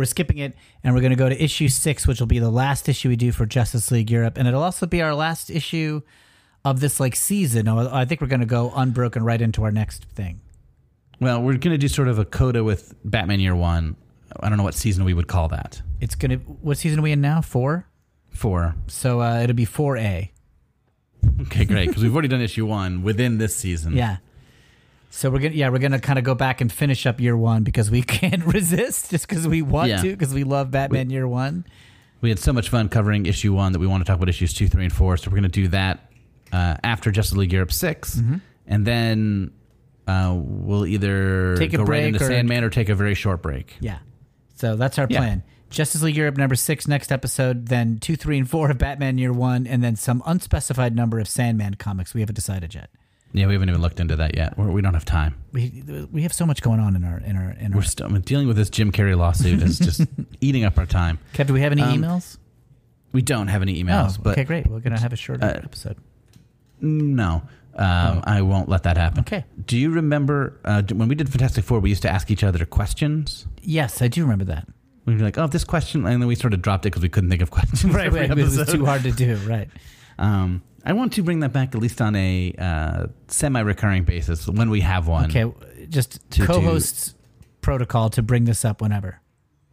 [0.00, 2.50] We're skipping it and we're going to go to issue six, which will be the
[2.50, 6.00] last issue we do for Justice League Europe, and it'll also be our last issue
[6.64, 7.68] of this like season.
[7.68, 10.40] I think we're going to go unbroken right into our next thing.
[11.20, 13.96] Well, we're going to do sort of a coda with Batman Year One.
[14.40, 15.82] I don't know what season we would call that.
[16.00, 16.36] It's gonna.
[16.36, 17.42] What season are we in now?
[17.42, 17.86] Four.
[18.30, 18.76] Four.
[18.86, 20.32] So uh, it'll be four A.
[21.42, 21.88] Okay, great.
[21.88, 23.94] Because we've already done issue one within this season.
[23.94, 24.18] Yeah.
[25.12, 27.62] So we're gonna yeah we're gonna kind of go back and finish up year one
[27.64, 30.02] because we can't resist just because we want Yeah.
[30.02, 31.66] to because we love Batman year one.
[32.20, 34.52] We had so much fun covering issue one that we want to talk about issues
[34.54, 35.16] two, three, and four.
[35.16, 36.10] So we're going to do that
[36.52, 38.36] uh, after Justice League Europe 6 Mm-hmm.
[38.66, 39.50] and then
[40.06, 43.14] uh, we'll either Take a go right break into or- Sandman or take a very
[43.14, 43.76] short break.
[43.80, 43.98] Yeah.
[44.56, 45.18] So that's our Yeah.
[45.18, 45.42] plan.
[45.70, 49.32] Justice League Europe number six next episode, then two, three, and four of Batman year
[49.32, 52.12] one, and then some unspecified number of Sandman comics.
[52.12, 52.90] We haven't decided yet.
[53.32, 54.58] Yeah, we haven't even looked into that yet.
[54.58, 55.36] We're, we don't have time.
[55.52, 57.78] We we have so much going on in our in our in our.
[57.78, 60.02] We're still I mean, dealing with this Jim Carrey lawsuit is just
[60.40, 61.18] eating up our time.
[61.34, 62.38] Kev, do we have any Um, emails?
[63.12, 64.66] We don't have any emails, oh, but okay, great.
[64.66, 65.96] We're gonna have a shorter uh, episode.
[66.80, 67.42] no,
[67.74, 69.18] um, I won't let that happen.
[69.20, 69.22] Oh.
[69.22, 69.44] Okay.
[69.64, 71.80] Do you remember uh, when we did Fantastic Four?
[71.80, 73.46] We used to ask each other questions.
[73.62, 74.66] Yes, I do remember that.
[75.06, 77.08] We'd be like, "Oh, this question," and then we sort of dropped it because we
[77.08, 77.84] couldn't think of questions.
[77.84, 78.30] Right, right.
[78.30, 79.36] It was too hard to do.
[79.46, 79.68] Right.
[80.18, 84.70] Um, I want to bring that back at least on a uh, semi-recurring basis when
[84.70, 85.26] we have one.
[85.30, 85.52] Okay,
[85.88, 87.14] just To- to- co-hosts
[87.60, 89.20] protocol to bring this up whenever.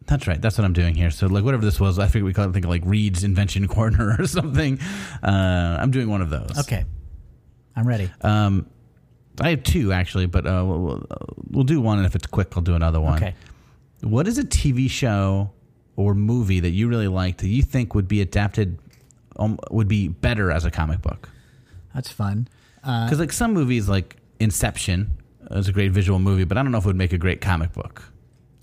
[0.06, 0.40] That's right.
[0.40, 1.10] That's what I'm doing here.
[1.10, 3.68] So, like, whatever this was, I think we call it, think of like Reed's Invention
[3.68, 4.78] Corner or something.
[5.22, 6.58] Uh, I'm doing one of those.
[6.60, 6.84] Okay,
[7.76, 8.10] I'm ready.
[8.22, 8.66] Um,
[9.40, 11.06] I have two actually, but uh, we'll, we'll,
[11.50, 13.16] we'll do one, and if it's quick, I'll do another one.
[13.22, 13.34] Okay.
[14.02, 15.50] What is a TV show
[15.96, 18.78] or movie that you really liked that you think would be adapted,
[19.38, 21.28] um, would be better as a comic book?
[21.94, 22.48] That's fun.
[22.84, 25.10] Uh, Because like some movies, like Inception,
[25.50, 27.40] is a great visual movie, but I don't know if it would make a great
[27.40, 28.02] comic book.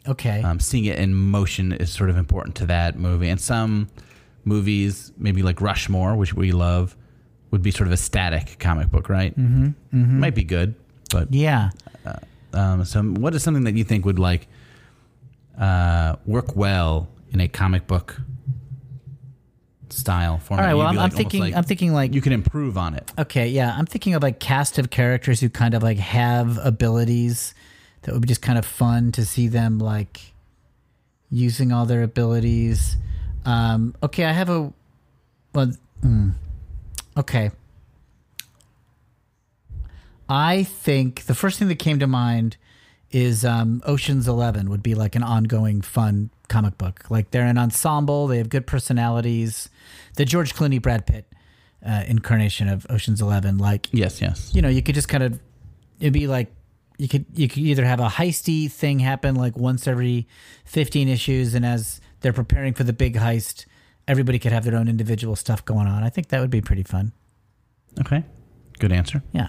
[0.08, 0.42] Okay.
[0.44, 3.28] Um, seeing it in motion is sort of important to that movie.
[3.30, 3.88] And some
[4.44, 6.96] movies, maybe like Rushmore, which we love,
[7.52, 9.38] would be sort of a static comic book, right?
[9.40, 10.76] Mm-hmm, Might be good,
[11.10, 11.70] but yeah.
[12.54, 14.48] um, so what is something that you think would like
[15.58, 18.22] uh, work well in a comic book
[19.96, 20.66] style All format?
[20.66, 20.74] right.
[20.74, 21.42] Well, I'm, be, I'm thinking.
[21.42, 22.14] like I'm thinking like.
[22.14, 23.12] you can improve on it.
[23.18, 23.48] okay.
[23.48, 23.76] Yeah.
[23.78, 27.54] I'm thinking of like cast of characters who kind of like have abilities
[28.04, 30.34] that would be just kind of fun to see them like
[31.32, 32.98] using all their abilities.
[33.46, 34.72] Um, okay, I have a.
[35.54, 35.72] Well,
[36.04, 36.34] mm,
[37.18, 37.52] okay.
[40.28, 42.58] I think the first thing that came to mind
[43.12, 47.06] is um, Ocean's Eleven would be like an ongoing fun comic book.
[47.10, 49.70] Like they're an ensemble, they have good personalities.
[50.16, 51.26] The George Clooney, Brad Pitt
[51.86, 54.52] uh, incarnation of Ocean's Eleven, like Yes, yes.
[54.56, 55.40] you know, you could just kind of
[56.00, 56.54] it'd be like
[56.98, 60.28] you could you could either have a heisty thing happen like once every
[60.66, 63.66] 15 issues and as they're preparing for the big heist
[64.08, 66.84] everybody could have their own individual stuff going on i think that would be pretty
[66.84, 67.12] fun
[68.00, 68.24] Okay.
[68.80, 69.22] Good answer.
[69.34, 69.48] yeah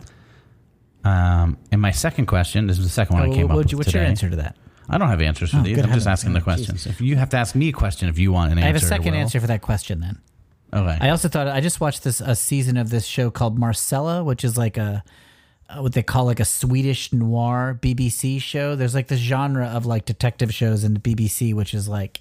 [1.04, 3.66] Um, and my second question, this is the second one I Oh, came up what'd
[3.66, 4.56] with you- what's your answer to that
[4.88, 5.78] I don't have answers for Oh, these.
[5.78, 6.86] I'm just asking the Oh, questions.
[6.86, 8.76] If you have to ask me a question, if you want an answer, i have
[8.76, 9.20] a second Will.
[9.20, 10.18] answer for that question then
[10.72, 10.98] Okay.
[11.00, 14.44] i also thought i just watched this a season of this show called marcella which
[14.44, 15.02] is like a
[15.70, 19.86] uh, what they call like a swedish noir bbc show there's like this genre of
[19.86, 22.20] like detective shows in the bbc which is like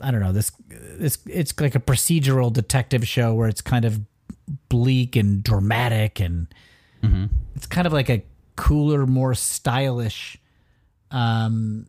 [0.00, 4.00] I don't know this this it's like a procedural detective show where it's kind of
[4.68, 6.46] bleak and dramatic and
[7.54, 8.22] it's kind of like a
[8.56, 10.36] cooler, more stylish
[11.10, 11.86] um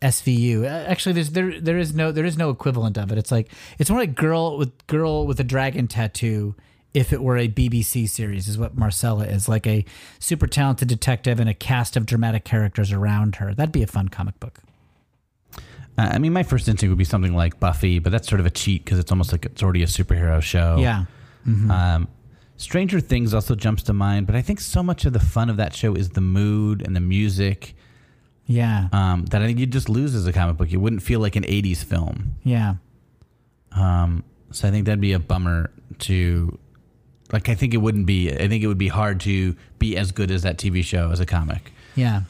[0.00, 0.64] SVU.
[0.64, 3.18] Uh, Actually, there's there there is no there is no equivalent of it.
[3.18, 6.54] It's like it's more like girl with girl with a dragon tattoo.
[6.94, 9.84] If it were a BBC series, is what Marcella is like a
[10.18, 13.54] super talented detective and a cast of dramatic characters around her.
[13.54, 14.58] That'd be a fun comic book.
[15.56, 15.60] Uh,
[16.12, 18.50] I mean, my first instinct would be something like Buffy, but that's sort of a
[18.50, 20.76] cheat because it's almost like it's already a superhero show.
[20.80, 21.04] Yeah,
[21.46, 22.08] Um,
[22.58, 25.56] Stranger Things also jumps to mind, but I think so much of the fun of
[25.56, 27.74] that show is the mood and the music
[28.52, 30.70] yeah, um, that I think you just lose as a comic book.
[30.70, 32.34] You wouldn't feel like an '80s film.
[32.44, 32.74] yeah.
[33.72, 36.58] Um, so I think that'd be a bummer to.
[37.32, 38.30] Like I think it wouldn't be.
[38.30, 41.20] I think it would be hard to be as good as that TV show as
[41.20, 41.72] a comic.
[41.96, 42.22] Yeah.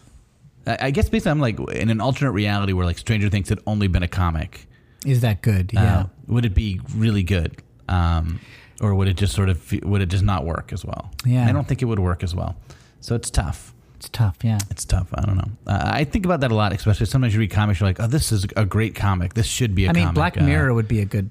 [0.66, 3.58] I I guess basically I'm like in an alternate reality where like Stranger Things had
[3.66, 4.68] only been a comic.
[5.04, 5.72] Is that good?
[5.76, 6.06] uh, Yeah.
[6.28, 8.38] would it be really good, um,
[8.80, 11.10] or would it just sort of would it just not work as well?
[11.26, 11.48] Yeah.
[11.48, 12.54] I don't think it would work as well.
[13.00, 13.74] So it's tough.
[14.02, 14.36] It's tough.
[14.42, 14.58] Yeah.
[14.68, 15.06] It's tough.
[15.14, 15.48] I don't know.
[15.64, 17.78] Uh, I think about that a lot, especially sometimes you read comics.
[17.78, 19.34] You're like, oh, this is a great comic.
[19.34, 20.14] This should be a I mean, comic.
[20.16, 21.30] Black Uh, Mirror would be a good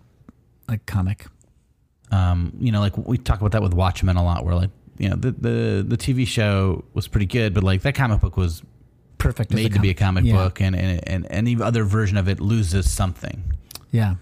[0.69, 1.25] like comic.
[2.13, 4.45] um, you know, like we talk about that with Watchmen a lot.
[4.45, 7.93] Where like, you know, the the the TV show was pretty good, but like that
[7.95, 8.63] comic book was
[9.17, 9.53] Perfect.
[9.53, 10.35] made to be a comic Yeah.
[10.35, 13.43] book, and, and and any other version of it loses something.
[13.91, 14.15] Yeah.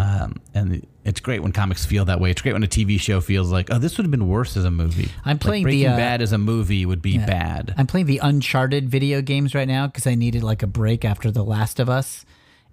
[0.00, 2.30] Um, and it's great when comics feel that way.
[2.30, 4.64] It's great when a TV show feels like, oh, this would have been worse as
[4.64, 5.10] a movie.
[5.24, 7.26] I'm Like playing the, Breaking uh, Bad as a movie would be Yeah.
[7.26, 7.74] bad.
[7.76, 11.30] I'm playing the Uncharted video games right now because I needed like a break after
[11.30, 12.24] The Last of Us,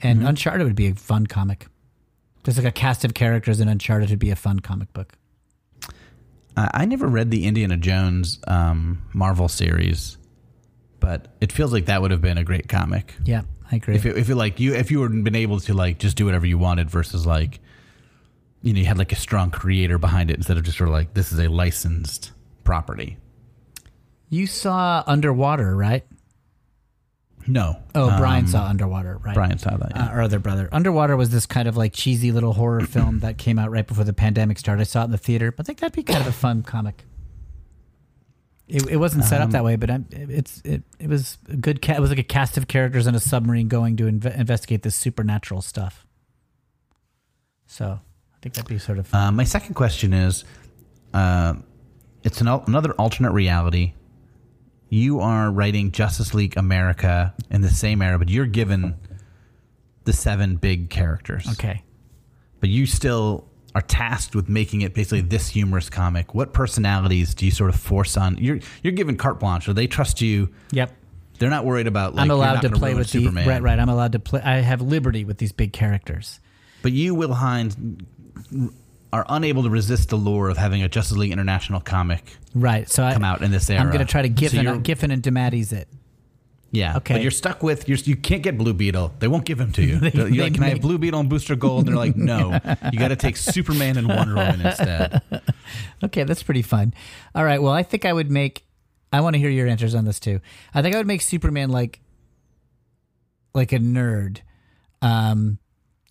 [0.02, 0.28] and Mm-hmm.
[0.30, 1.68] Uncharted would be a fun comic.
[2.44, 5.14] There's like a cast of characters in Uncharted would be a fun comic book.
[6.56, 10.18] I, I never read the Indiana Jones um, Marvel series,
[11.02, 13.16] but it feels like that would have been a great comic.
[13.26, 13.42] Yeah,
[13.72, 13.96] I agree.
[13.96, 16.26] If it, if it like you if you had been able to like just do
[16.26, 17.60] whatever you wanted versus like
[18.62, 20.94] you know you had like a strong creator behind it instead of just sort of
[20.94, 22.32] like this is a licensed
[22.64, 23.18] property.
[24.30, 26.06] you saw Underwater, right?
[27.50, 27.78] No.
[27.96, 29.34] Oh, Brian Um, saw Underwater, right?
[29.34, 29.92] Brian saw that.
[29.96, 30.08] Yeah.
[30.08, 30.68] uh, our other brother.
[30.74, 34.04] Underwater was this kind of like cheesy little horror film that came out right before
[34.04, 34.82] the pandemic started.
[34.82, 35.52] I saw it in the theater.
[35.54, 37.06] But I think that'd be kind of a fun comic.
[38.68, 41.82] It, it wasn't set up that way, but I'm, it's it, it was a good.
[41.82, 44.82] Ca- it was like a cast of characters on a submarine going to inve- investigate
[44.82, 46.06] this supernatural stuff.
[47.66, 49.14] So I think that'd be sort of.
[49.14, 50.44] Uh, my second question is,
[51.14, 51.54] uh,
[52.24, 53.94] it's an, al- another alternate reality.
[54.90, 58.96] You are writing Justice League America in the same era, but you're given
[60.06, 61.48] the seven big characters.
[61.52, 61.84] okay.
[62.60, 63.48] But you still
[63.78, 66.34] are tasked with making it basically this humorous comic.
[66.34, 68.36] What personalities do you sort of force on?
[68.38, 70.50] You're you're given carte blanche, or they trust you.
[70.72, 70.92] Yep.
[71.38, 72.16] They're not worried about.
[72.16, 73.48] Like, I'm allowed to play with the Superman.
[73.48, 73.62] right.
[73.62, 73.78] Right.
[73.80, 74.42] I'm allowed to play.
[74.42, 76.40] I have liberty with these big characters.
[76.82, 77.78] But you, Will Hines,
[79.14, 82.90] are unable to resist the lure of having a Justice League International comic Right.
[82.90, 83.80] So come I, out in this era.
[83.82, 85.88] I'm going to try to So Giffen, you're- Giffen and DeMatteis it.
[86.72, 86.98] Yeah.
[86.98, 87.14] Okay.
[87.16, 89.14] But you're stuck with you're, you can't get Blue Beetle.
[89.20, 90.00] They won't give him to you.
[90.00, 91.80] They- You're they like, can I have Blue Beetle and Booster Gold?
[91.82, 92.60] And they're like, no.
[92.92, 95.22] You got to take Superman and Wonder Woman instead.
[96.04, 96.94] Okay, that's pretty fun.
[97.36, 97.62] All right.
[97.62, 98.64] Well, I think I would make.
[99.12, 100.40] I want to hear your answers on this too.
[100.74, 102.00] I think I would make Superman like,
[103.54, 104.40] like a nerd,
[105.02, 105.58] um,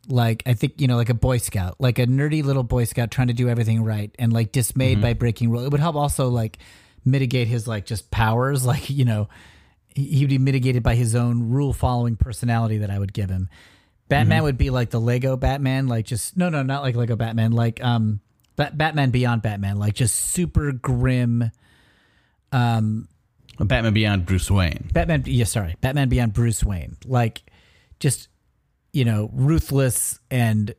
[0.09, 3.11] like I think you know, like a Boy Scout, like a nerdy little Boy Scout
[3.11, 5.65] trying to do everything right and like dismayed by breaking rules.
[5.67, 6.59] It would help also like
[7.05, 9.29] mitigate his like just powers, like you know,
[9.97, 13.49] he- he'd be mitigated by his own rule following personality that I would give him.
[14.09, 17.51] Batman would be like the Lego Batman, like just no, no, not like Lego Batman,
[17.51, 18.21] like um,
[18.55, 21.51] Bat- Batman Beyond Batman, like just super grim.
[22.53, 23.09] Um,
[23.59, 24.89] Batman Beyond Bruce Wayne.
[24.93, 25.25] Batman.
[25.27, 26.97] Yeah, sorry, Batman Beyond Bruce Wayne.
[27.05, 27.43] Like,
[27.99, 28.29] just
[28.93, 30.73] you know, ruthless and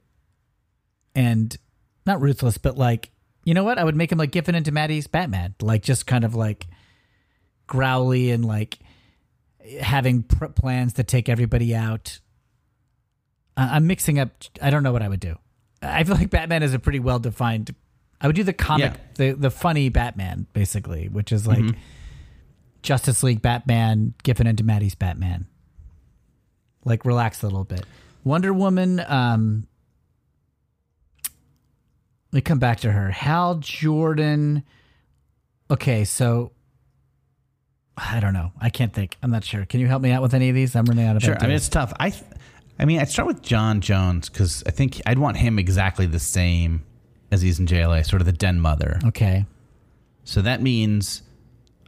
[1.14, 1.58] and
[2.06, 3.12] not ruthless, but like,
[3.44, 3.78] you know what?
[3.78, 5.56] I would make him like Giffen and DeMatteis' Batman.
[5.62, 6.68] Like, just kind of like
[7.66, 8.80] growly and like
[9.82, 12.20] having pr- plans to take everybody out.
[13.56, 14.30] I'm mixing up.
[14.62, 15.36] I don't know what I would do.
[15.82, 17.74] I feel like Batman is a pretty well defined.
[18.22, 19.00] I would do the comic, Yeah.
[19.16, 21.64] the the funny Batman, basically, which is like
[22.84, 25.48] Justice League Batman, Giffen and DeMatteis' Batman.
[26.86, 27.86] Like relax a little bit.
[28.24, 29.02] Wonder Woman.
[29.08, 29.68] Um,
[32.32, 33.10] let me come back to her.
[33.12, 34.64] Hal Jordan.
[35.72, 36.52] Okay, so
[37.98, 38.52] I don't know.
[38.62, 39.18] I can't think.
[39.24, 39.66] I'm not sure.
[39.66, 40.76] Can you help me out with any of these?
[40.76, 41.36] I'm running out of Sure.
[41.40, 41.94] I mean, it's tough.
[42.00, 42.24] I, th-
[42.78, 46.20] I mean, I'd start with John Jones because I think I'd want him exactly the
[46.20, 46.84] same
[47.32, 49.00] as he's in JLA, sort of the den mother.
[49.06, 49.46] okay.
[50.24, 51.24] So that means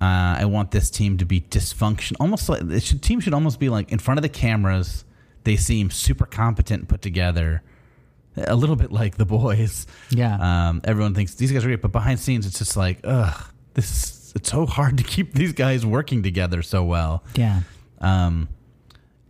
[0.01, 0.05] uh,
[0.39, 2.13] I want this team to be dysfunction.
[2.21, 5.03] Almost like the should, team should almost be like in front of the cameras.
[5.43, 7.61] They seem super competent, and put together,
[8.37, 9.87] a little bit like the boys.
[10.09, 10.69] Yeah.
[10.69, 14.15] Um, everyone thinks these guys are great, but behind scenes, it's just like, ugh, this.
[14.39, 17.23] It's so hard to keep these guys working together so well.
[17.35, 17.61] yeah.
[18.01, 18.47] Um,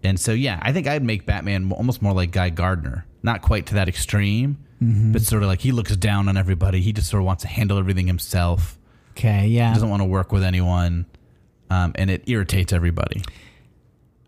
[0.03, 3.65] and so yeah, I think I'd make Batman almost more like Guy Gardner, not quite
[3.67, 6.79] to that extreme, but sort of like he looks down on everybody.
[6.81, 8.77] He just sort of wants to handle everything himself.
[9.17, 9.47] Okay.
[9.47, 9.69] Yeah.
[9.69, 11.05] He Doesn't want to work with anyone,
[11.69, 13.23] um, and it irritates everybody.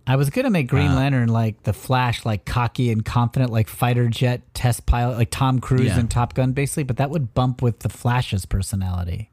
[0.07, 3.69] I was gonna make Green Uh, Lantern like the Flash, like cocky and confident, like
[3.69, 5.99] fighter jet test pilot, like Tom Cruise Yeah.
[6.01, 6.83] in Top Gun, basically.
[6.83, 9.29] But that would bump with the Flash's personality.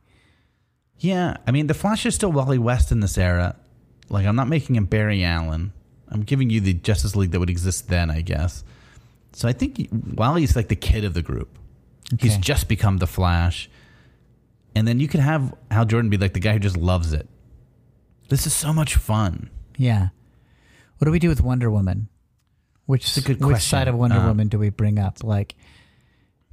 [0.99, 3.57] Yeah, I mean the Flash is still Wally West in this era.
[4.09, 5.72] Like I'm not making him Barry Allen.
[6.09, 8.64] I'm giving you the Justice League that would exist then, I guess.
[9.32, 11.59] So I think Wally's like the kid of the group.
[12.18, 13.68] He's just become the Flash.
[14.74, 17.28] And then you could have Hal Jordan be like the guy who just loves it.
[18.30, 19.51] This is so much fun.
[19.76, 20.09] Yeah.
[20.99, 22.09] What do we do with Wonder Woman?
[22.86, 25.22] Which a good which side of Wonder Uh, Woman do we bring up?
[25.22, 25.55] Like,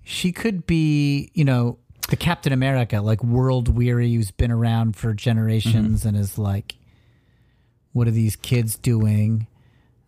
[0.03, 1.79] she could be, you know,
[2.09, 6.07] the Captain America, like world weary, who's been around for generations Mm-hmm.
[6.09, 6.75] and is like,
[7.93, 9.47] what are these kids doing?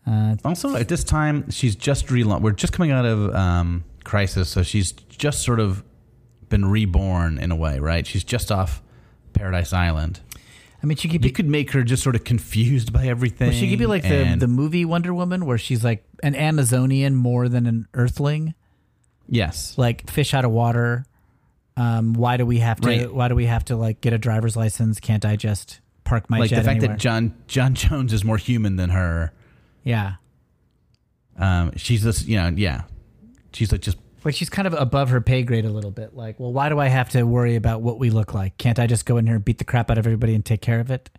[0.05, 2.41] Uh, Also, at this time, she's just relaunched.
[2.41, 5.83] We're just coming out of um, Crisis, so she's just sort of
[6.49, 8.05] been reborn in a way, right?
[8.07, 8.81] She's just off
[9.33, 10.21] Paradise Island.
[10.81, 13.49] I mean, she could be You could make her just sort of confused by everything.
[13.49, 17.15] Well, she could be like the, the movie Wonder Woman, where she's like an Amazonian
[17.15, 18.53] more than an Earthling,
[19.27, 21.05] yes, like fish out of water.
[21.77, 22.87] Um, why do we have to?
[22.89, 23.13] Right.
[23.13, 24.99] Why do we have to like get a driver's license?
[24.99, 26.95] Can't I just park my like jet the fact anywhere?
[26.97, 29.31] that John John Jones is more human than her.
[29.83, 30.15] yeah,
[31.37, 32.81] Um, she's just you know yeah,
[33.53, 36.15] she's like just like she's kind of above her pay grade a little bit.
[36.15, 38.57] Like, well, why do I have to worry about what we look like?
[38.57, 40.61] Can't I just go in here and beat the crap out of everybody and take
[40.61, 41.09] care of it?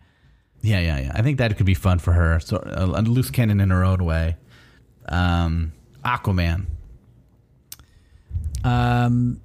[0.61, 1.11] yeah yeah yeah.
[1.15, 2.37] I think that could be fun for her.
[2.41, 4.35] So a, a loose cannon in her own way.
[5.07, 5.71] Um,
[6.03, 6.65] Aquaman.
[8.63, 9.39] Um,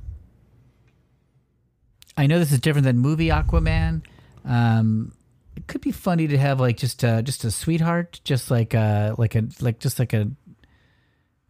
[2.16, 4.02] I know this is different than movie Aquaman.
[4.44, 5.12] Um,
[5.56, 9.14] it could be funny to have like just a just a sweetheart, just like a
[9.18, 10.30] like a like just like a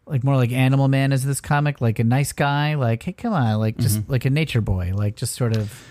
[0.07, 3.33] like more like Animal Man is this comic, like a nice guy, like hey, come
[3.33, 5.83] on, like just like a nature boy, like just sort of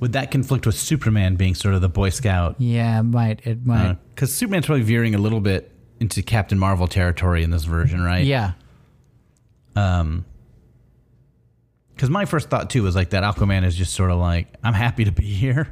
[0.00, 2.56] Would that conflict with Superman being sort of the Boy Scout?
[2.58, 5.70] yeah, it might it might Because Superman's probably veering a little bit
[6.00, 8.24] into Captain Marvel territory in this version, right?
[8.24, 8.52] yeah
[9.76, 10.24] Um,
[12.00, 14.72] because my first thought too was like that Aquaman is just sort of like I'm
[14.72, 15.70] happy to be here.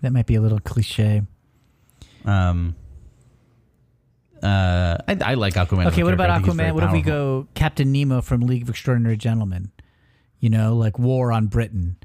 [0.00, 1.22] that might be a little cliche.
[2.24, 2.74] Um,
[4.42, 5.86] uh, I, I like Aquaman.
[5.86, 6.32] Okay, what about character.
[6.32, 6.74] I think he's very Aquaman?
[6.74, 9.70] What if we go Captain Nemo from League of Extraordinary Gentlemen?
[10.40, 11.96] You know, like war on Britain,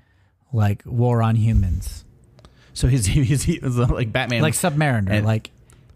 [0.53, 2.05] like war on humans.
[2.73, 5.09] So he's he's, he's like Batman, like Submariner.
[5.09, 5.49] and- like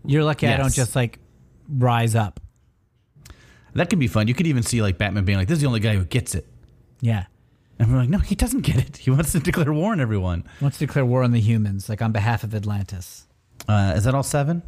[0.04, 1.20] you're lucky I don't just like
[1.70, 2.40] rise up.
[3.76, 4.28] that could be fun.
[4.28, 6.34] You could even see like Batman being like, "This is the only guy who gets
[6.34, 6.48] it,"
[7.02, 7.26] Yeah.
[7.82, 8.98] And we're like, "No, he doesn't get it.
[9.06, 11.90] He wants to declare war on everyone." He Wants to declare war on the humans,
[11.90, 13.28] like on behalf of Atlantis.
[13.68, 14.62] Uh, is that all seven?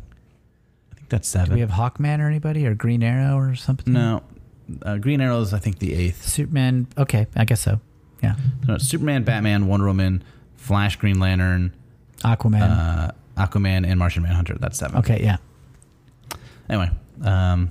[0.91, 1.49] I think that's seven.
[1.49, 3.93] Do we have Hawkman or anybody or Green Arrow or something?
[3.93, 4.21] no,
[4.83, 6.27] uh, Green Arrow is I think the eighth.
[6.27, 6.87] Superman.
[6.97, 7.79] Okay, I guess so.
[8.21, 8.35] Yeah.
[8.67, 10.23] No, Superman, Batman, Wonder Woman,
[10.55, 11.73] Flash, Green Lantern,
[12.23, 12.61] Aquaman.
[12.61, 14.55] uh, Aquaman, and Martian Manhunter.
[14.59, 14.97] That's seven.
[14.99, 15.37] okay, yeah.
[16.69, 16.89] Anyway,
[17.23, 17.69] um,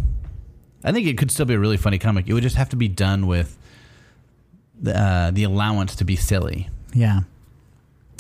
[0.85, 2.29] I think it could still be a really funny comic.
[2.29, 3.57] It would just have to be done with
[4.87, 6.69] uh, the allowance to be silly.
[6.95, 7.21] Yeah.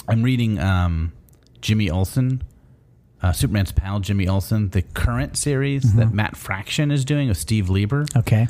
[0.08, 1.12] I'm reading um,
[1.60, 2.42] Jimmy Olsen,
[3.22, 7.68] uh, Superman's pal, Jimmy Olsen, the current series that Matt Fraction is doing with Steve
[7.70, 8.48] Lieber, Okay.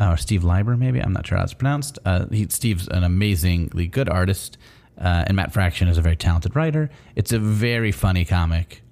[0.00, 1.00] uh, or Steve Lieber, maybe.
[1.00, 1.98] I'm not sure how it's pronounced.
[2.04, 4.56] Uh, he, Steve's an amazingly good artist,
[4.98, 6.90] uh, and Matt Fraction is a very talented writer.
[7.16, 8.82] It's a very funny comic.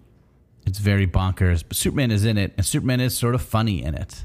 [0.66, 3.94] It's very bonkers, but Superman is in it, and Superman is sort of funny in
[3.94, 4.24] it.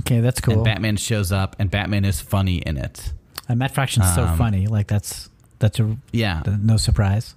[0.00, 0.54] Okay, that's cool.
[0.54, 3.12] And Batman shows up, and Batman is funny in it.
[3.52, 4.66] Uh, Matt Fraction's so Um, funny.
[4.66, 5.28] Like that's
[5.58, 7.34] that's a Yeah, no surprise.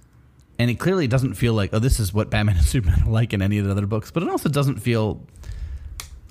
[0.58, 3.34] and it clearly doesn't feel like oh this is what Batman and Superman are like
[3.34, 5.22] in any of the other books, but it also doesn't feel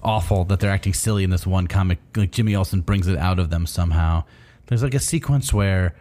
[0.03, 1.99] awful that they're acting silly in this one comic.
[2.17, 4.25] Like Jimmy Olsen brings it out of them somehow.
[4.67, 5.95] There's like a sequence where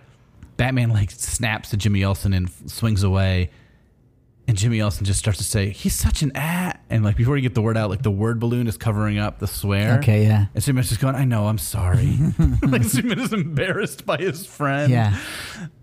[0.57, 3.49] Batman like snaps at Jimmy Olsen and swings away,
[4.47, 7.41] and Jimmy Olsen just starts to say he's such an at, and like before you
[7.41, 9.99] get the word out, like the word balloon is covering up the swear.
[9.99, 10.47] Okay, yeah.
[10.53, 12.17] And Superman's just going, I know, I'm sorry.
[12.61, 14.91] like Superman is embarrassed by his friend.
[14.91, 15.17] Yeah.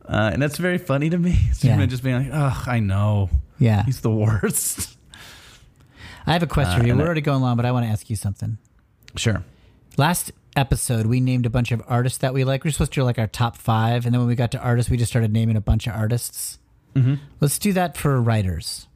[0.07, 1.33] Uh, and that's very funny to me.
[1.53, 1.87] Superman Yeah.
[1.87, 3.85] just being like, "Ugh, I know, Yeah.
[3.85, 4.97] he's the worst."
[6.27, 6.95] I have a question Uh, for you.
[6.97, 8.59] We're I- already going long, but I want to ask you something.
[9.17, 9.43] Sure.
[9.97, 12.63] Last episode, we named a bunch of artists that we like.
[12.65, 14.59] We are supposed to do like our top five, and then when we got to
[14.61, 16.59] artists, we just started naming a bunch of artists.
[16.95, 17.15] Mm-hmm.
[17.41, 18.87] Let's do that for writers.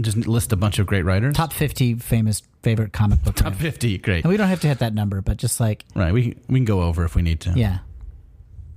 [0.00, 1.34] Just list a bunch of great writers.
[1.34, 3.34] Top fifty famous favorite comic book.
[3.36, 3.60] top writers.
[3.60, 3.98] fifty.
[3.98, 4.24] Great.
[4.24, 6.12] And we don't have to hit that number, but just like Right.
[6.12, 7.52] We we can go over if we need to.
[7.56, 7.78] yeah,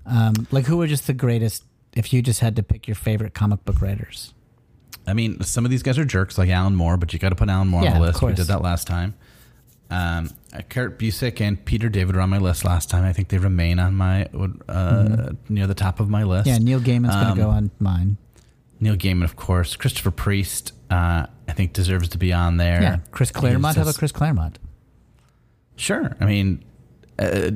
[0.05, 1.63] um, like who were just the greatest?
[1.95, 4.33] If you just had to pick your favorite comic book writers,
[5.05, 7.35] I mean, some of these guys are jerks, like Alan Moore, but you got to
[7.35, 8.21] put Alan Moore Yeah, on the list.
[8.23, 9.13] We did that last time.
[9.93, 13.03] Um, uh, Kurt Busiek and Peter David were on my list last time.
[13.03, 14.25] I think they remain on my
[14.67, 16.47] uh, near the top of my list.
[16.49, 16.65] Mm-hmm.
[16.67, 18.17] yeah, Neil Gaiman's Um, gonna go on mine.
[18.79, 19.75] Neil Gaiman, of course.
[19.75, 22.81] Christopher Priest, uh, I think deserves to be on there.
[22.81, 23.75] Yeah, Chris Claremont.
[23.75, 24.57] He's How about Chris Claremont?
[25.75, 26.15] Sure.
[26.19, 26.63] I mean,
[27.19, 27.49] uh,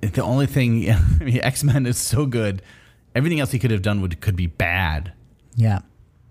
[0.00, 2.62] the only thing, I mean, X Men is so good.
[3.14, 5.12] Everything else he could have done would could be bad.
[5.56, 5.80] Yeah,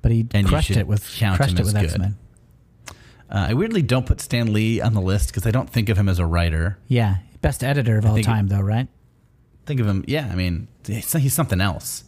[0.02, 1.76] but he And crushed it with crushed it with.
[1.76, 2.18] X Men.
[3.32, 5.98] Uh, I weirdly don't put Stan Lee on the list because I don't think of
[5.98, 6.78] him as a writer.
[6.88, 8.88] Yeah, best editor of all think- time, though, right?
[9.66, 10.28] Think of him, yeah.
[10.32, 12.04] I mean, he's, he's something else.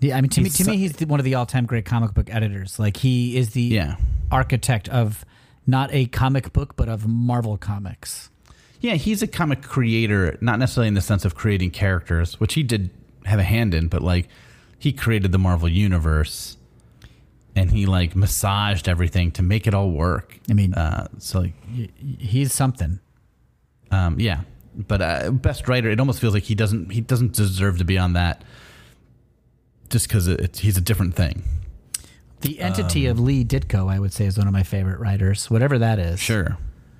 [0.00, 1.66] Yeah, I mean, to me, He's to so- me, he's the, one of the all-time
[1.66, 2.78] great comic book editors.
[2.78, 3.96] Like he is the Yeah.
[4.30, 5.24] architect of
[5.66, 8.28] not a comic book, but of Marvel comics.
[8.80, 12.62] Yeah, he's a comic creator, not necessarily in the sense of creating characters, which he
[12.62, 12.90] did
[13.26, 14.26] have a hand in, but like
[14.78, 16.56] he created the Marvel universe
[17.56, 20.38] and he like massaged everything to make it all work.
[20.48, 21.54] I mean, Uh, so like,
[21.98, 23.00] he's something.
[23.90, 24.42] um, yeah,
[24.74, 27.98] but uh, best writer, it almost feels like he doesn't he doesn't deserve to be
[27.98, 28.42] on that
[29.88, 30.26] just because
[30.58, 31.42] he's a different thing.
[32.42, 35.50] The entity Um, of Lee Ditko, I would say, is one of my favorite writers.
[35.50, 36.20] Whatever that is.
[36.20, 36.56] Sure,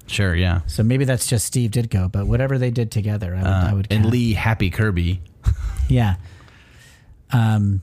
[0.06, 0.60] sure, yeah.
[0.66, 3.46] So maybe that's just Steve Ditko, but whatever they did together, I would.
[3.46, 4.04] I Uh, would and.
[4.06, 5.22] Lee Happy Kirby
[5.88, 6.16] Yeah.
[7.32, 7.82] Um.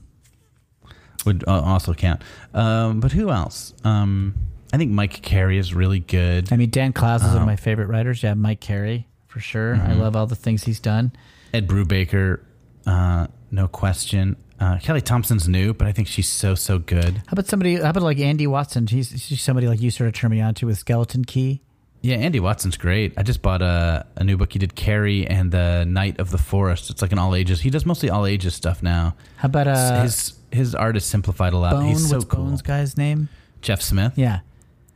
[1.28, 2.21] Would uh, also count.
[2.53, 3.73] Um, but who else?
[3.84, 4.34] Um,
[4.73, 6.51] I think Mike Carey is really good.
[6.51, 8.23] I mean, Dan Klaus is one of Um, my favorite writers.
[8.23, 9.75] Yeah, Mike Carey for sure.
[9.75, 9.99] I Mm-hmm.
[10.01, 11.11] love all the things he's done.
[11.53, 12.39] Ed Brubaker,
[12.86, 14.36] uh, no question.
[14.59, 17.17] Uh, Kelly Thompson's new, but I think she's so so good.
[17.28, 17.75] How about somebody?
[17.75, 18.88] How about like Andi Watson?
[18.88, 21.61] He's, she's somebody like you sort of turn me on to with Skeleton Key.
[22.01, 23.13] Yeah, Andi Watson's great.
[23.17, 24.53] I just bought a, a new book.
[24.53, 26.89] He did Kerry and the Knight of the Forest.
[26.89, 27.61] It's like an all ages.
[27.61, 29.15] He does mostly all ages stuff now.
[29.37, 31.71] How about uh, his his art is simplified a lot.
[31.73, 31.85] Bone?
[31.85, 32.45] He's so what's cool.
[32.45, 33.29] Bone's guy's name?
[33.61, 34.13] Jeff Smith.
[34.15, 34.39] Yeah.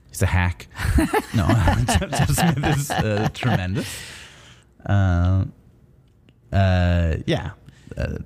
[0.10, 0.68] He's a hack.
[1.36, 1.48] no,
[1.88, 4.02] Jeff Smith is uh, tremendous.
[4.86, 5.46] Uh,
[6.52, 7.52] uh, yeah.
[7.98, 8.18] Uh,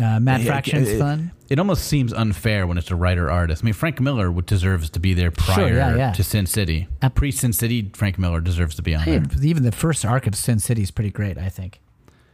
[0.00, 1.32] Uh, Matt it- Fraction's it- fun.
[1.50, 3.62] It almost seems unfair when it's a writer artist.
[3.62, 6.12] I mean, Frank Miller would deserves to be there prior yeah, yeah.
[6.12, 6.86] to Sin City.
[7.02, 9.44] Uh, Pre Sin City, Frank Miller deserves to be on Hey, there.
[9.44, 11.36] even the first arc of Sin City is pretty great.
[11.36, 11.80] I think.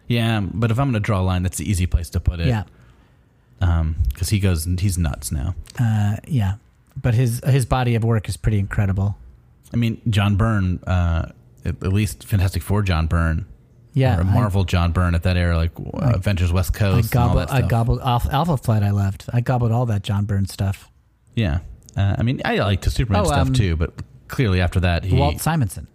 [0.06, 2.40] Yeah, but if I'm going to draw a line, that's the easy place to put
[2.40, 2.46] it.
[2.48, 2.64] Yeah.
[3.58, 5.54] because he goes, he's nuts now.
[5.80, 6.56] Uh, yeah.
[7.00, 9.16] But his his body of work is pretty incredible.
[9.72, 11.30] I mean, John Byrne, uh,
[11.64, 13.46] at, at least Fantastic Four John Byrne,
[13.96, 14.18] Yeah.
[14.18, 17.28] or I- Marvel John Byrne at that era, like uh, Avengers West I, Coast, all
[17.28, 17.50] gobbled.
[17.50, 18.82] I gobbled Alpha, Alpha Flight.
[18.82, 19.24] I loved.
[19.32, 20.90] I gobbled all that John Byrne stuff.
[21.34, 21.60] Yeah,
[21.96, 23.92] uh, I mean, I like the Superman Oh, stuff um, too, but
[24.28, 25.88] clearly after that, he Walt Simonson.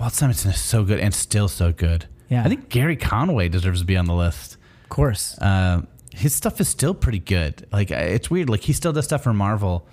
[0.00, 2.06] Walt Simonson is so good and still so good.
[2.28, 2.44] Yeah.
[2.44, 4.56] I think Gerry Conway deserves to be on the list.
[4.84, 5.36] Of course.
[5.38, 7.66] Uh, his stuff is still pretty good.
[7.72, 8.48] Like it's weird.
[8.48, 9.86] Like he still does stuff for Marvel,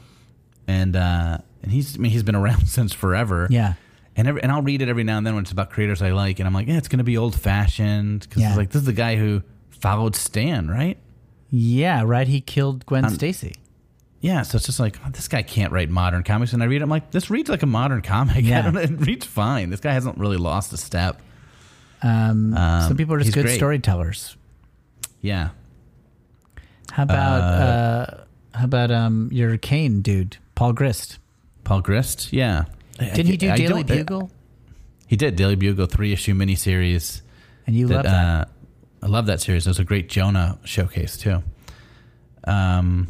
[0.67, 3.47] and uh, and he's I mean he's been around since forever.
[3.49, 3.73] yeah.
[4.16, 6.12] And every, and I'll read it every now and then when it's about creators I
[6.12, 8.49] like, and I'm like, yeah, it's going to be old fashioned because Yeah.
[8.49, 10.97] it's like this is the guy who followed Stan, right?
[11.49, 12.03] Yeah.
[12.05, 12.28] Right.
[12.28, 13.55] He killed Gwen Um, Stacy.
[14.20, 16.82] Yeah, so it's just like oh, this guy can't write modern comics, and I read
[16.82, 18.43] it, I'm like, this reads like a modern comic.
[18.45, 18.59] Yeah.
[18.59, 19.70] I don't it reads fine.
[19.72, 21.22] This guy hasn't really lost a step.
[22.03, 23.55] Um, Um, some people are just good great.
[23.55, 24.36] storytellers.
[25.22, 25.49] Yeah,
[26.91, 31.18] How about uh, how about um your Kane dude, Paul Grist?
[31.64, 32.34] Paul Grist.
[32.34, 32.66] Yeah,
[33.06, 34.32] Didn't he do I Daily Bugle?
[35.08, 37.22] He did Daily Bugle three issue miniseries.
[37.68, 38.14] And you love that.
[38.14, 38.45] uh,
[39.04, 39.66] I love that series.
[39.68, 41.43] It was a great Jonah showcase too.
[42.45, 43.08] Um,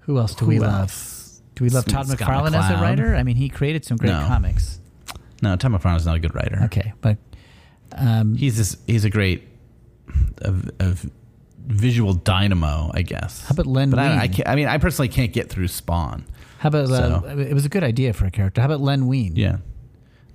[0.00, 0.92] Who else do Who we love?
[1.54, 3.14] Do we love Todd Scott McFarlane as a writer?
[3.14, 4.26] I mean, he created some great No.
[4.26, 4.78] comics.
[5.42, 6.60] no, Tom McFarlane's not a good writer.
[6.64, 7.16] Okay, but
[7.92, 9.48] um, He's this, he's a great
[10.42, 10.96] a, a
[11.66, 13.46] visual dynamo, I guess.
[13.46, 16.24] How about Len But I, I, I mean, I personally can't get through Spawn.
[16.58, 18.60] How about uh, So- it was a good idea for a character.
[18.60, 19.34] How about Len Wein?
[19.36, 19.58] Yeah.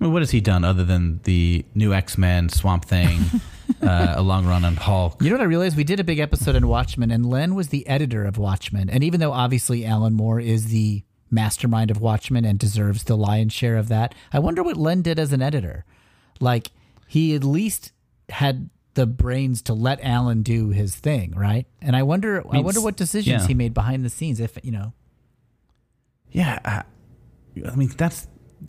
[0.00, 3.20] I mean, what has he done other than the new X Men, Swamp Thing,
[3.82, 5.22] uh, a long run on Hulk?
[5.22, 5.76] You know what I realized?
[5.76, 8.90] We did a big episode on Watchmen, and Len was the editor of Watchmen.
[8.90, 13.52] And even though obviously Alan Moore is the mastermind of Watchmen and deserves the lion's
[13.52, 15.84] share of that, I wonder what Len did as an editor.
[16.40, 16.72] Like,
[17.06, 17.92] he at least
[18.28, 21.66] had the brains to let Alan do his thing, right?
[21.80, 23.46] And I wonder, I mean, wonder what decisions yeah.
[23.48, 24.40] he made behind the scenes.
[24.40, 24.92] If you know,
[26.32, 26.58] Yeah.
[26.64, 26.82] I,
[27.70, 28.26] I mean, that's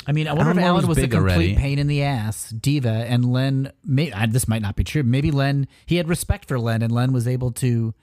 [0.08, 1.56] I mean, I wonder Alan if Alan was was a complete already.
[1.56, 3.72] pain in the ass diva, and Len.
[3.86, 5.04] May, I, this might not be true.
[5.04, 7.94] Maybe Len he had respect for Len, and Len was able to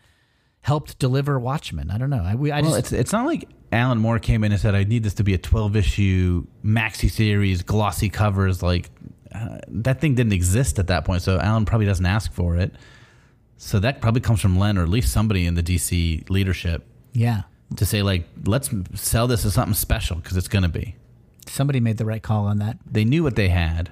[0.61, 1.91] help deliver Watchmen.
[1.91, 2.23] I don't know.
[2.23, 2.71] I, we, I well.
[2.71, 5.25] just It's it's not like Alan Moore came in and said, "I need this to
[5.25, 8.91] be a twelve issue maxi series, glossy covers." Like
[9.35, 12.73] uh, that thing didn't exist at that point, so Alan probably doesn't ask for it.
[13.57, 17.43] So that probably comes from Len or at least somebody in the DC leadership yeah.
[17.77, 20.97] To say, like, let's sell this as something special because it's going to be.
[21.47, 22.79] Somebody made the right call on that.
[22.91, 23.91] They knew what they had.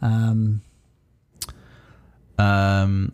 [0.00, 0.62] Um,
[2.38, 3.12] Um,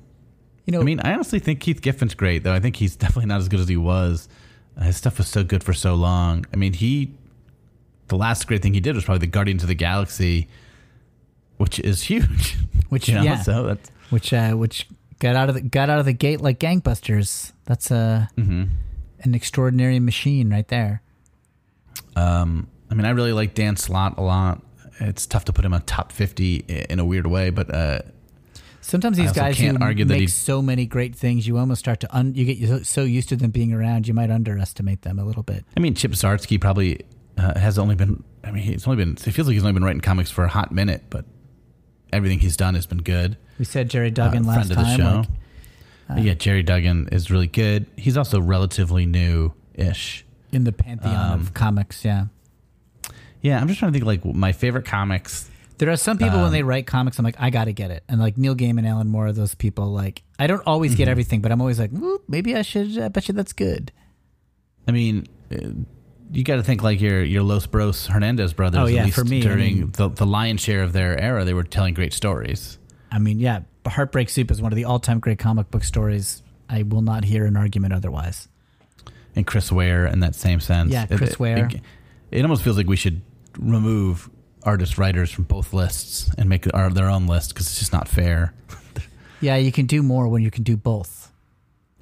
[0.66, 2.52] you know, I mean, I honestly think Keith Giffen's great, though.
[2.54, 4.28] I think he's definitely not as good as he was.
[4.76, 6.46] Uh, his stuff was so good for so long.
[6.52, 7.12] I mean, he,
[8.08, 10.48] the last great thing he did was probably the Guardians of the Galaxy,
[11.56, 12.56] which is huge.
[12.88, 13.40] Which, you know, yeah.
[13.42, 14.88] so that's which uh, which
[15.20, 17.52] got out of the got out of the gate like gangbusters.
[17.66, 18.64] That's a Mm-hmm.
[19.22, 21.02] An extraordinary machine right there.
[22.16, 24.62] Um, I mean, I really like Dan Slott a lot.
[24.98, 28.00] It's tough to put him on top fifty in a weird way, but uh,
[28.82, 32.16] Sometimes these guys can't who argue make so many great things, you almost start to
[32.16, 35.42] un- you get so- used to them being around, you might underestimate them a little
[35.42, 35.64] bit.
[35.76, 37.04] I mean, Chip Zdarsky probably
[37.38, 38.24] uh, has only been.
[38.42, 39.12] I mean, he's only been.
[39.12, 41.24] It feels like he's only been writing comics for a hot minute, but
[42.12, 43.36] everything he's done has been good.
[43.58, 44.98] We said Gerry Duggan uh, last friend of the time.
[44.98, 45.16] show.
[45.30, 45.39] like,
[46.10, 47.86] uh, yeah, Gerry Duggan is really good.
[47.96, 50.24] He's also relatively new-ish.
[50.52, 52.04] in the pantheon Um, of comics.
[52.04, 52.26] Yeah,
[53.40, 55.48] Yeah, I'm just trying to think like my favorite comics.
[55.78, 57.90] there are some people Um, when they write comics, I'm like, I got to get
[57.90, 59.92] it, and like Neil Gaiman, Alan Moore, are those people.
[59.92, 60.98] Like, I don't always Mm-hmm.
[60.98, 61.90] get everything, but I'm always like,
[62.28, 62.98] maybe I should.
[62.98, 63.92] I bet you that's good.
[64.88, 65.56] I mean, uh,
[66.32, 68.80] you got to think like your your Los Bros Hernandez brothers.
[68.80, 71.18] Oh, at yeah, least for me, I during mean- the the lion's share of their
[71.18, 72.78] era, they were telling great stories.
[73.10, 76.42] I mean, yeah, Heartbreak Soup is one of the all-time great comic book stories.
[76.68, 78.48] I will not hear an argument otherwise.
[79.34, 81.66] And Chris Ware, in that same sense, Yeah, Chris it, Ware.
[81.66, 81.80] It,
[82.30, 83.22] it almost feels like we should
[83.58, 84.28] remove
[84.62, 88.08] artist writers from both lists and make our, their own list because it's just not
[88.08, 88.54] fair.
[89.42, 91.32] Yeah, you can do more when you can do both.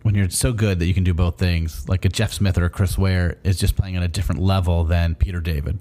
[0.03, 2.65] when you're so good that you can do both things, like a Jeff Smith or
[2.65, 5.79] a Chris Ware is just playing on a different level than Peter David.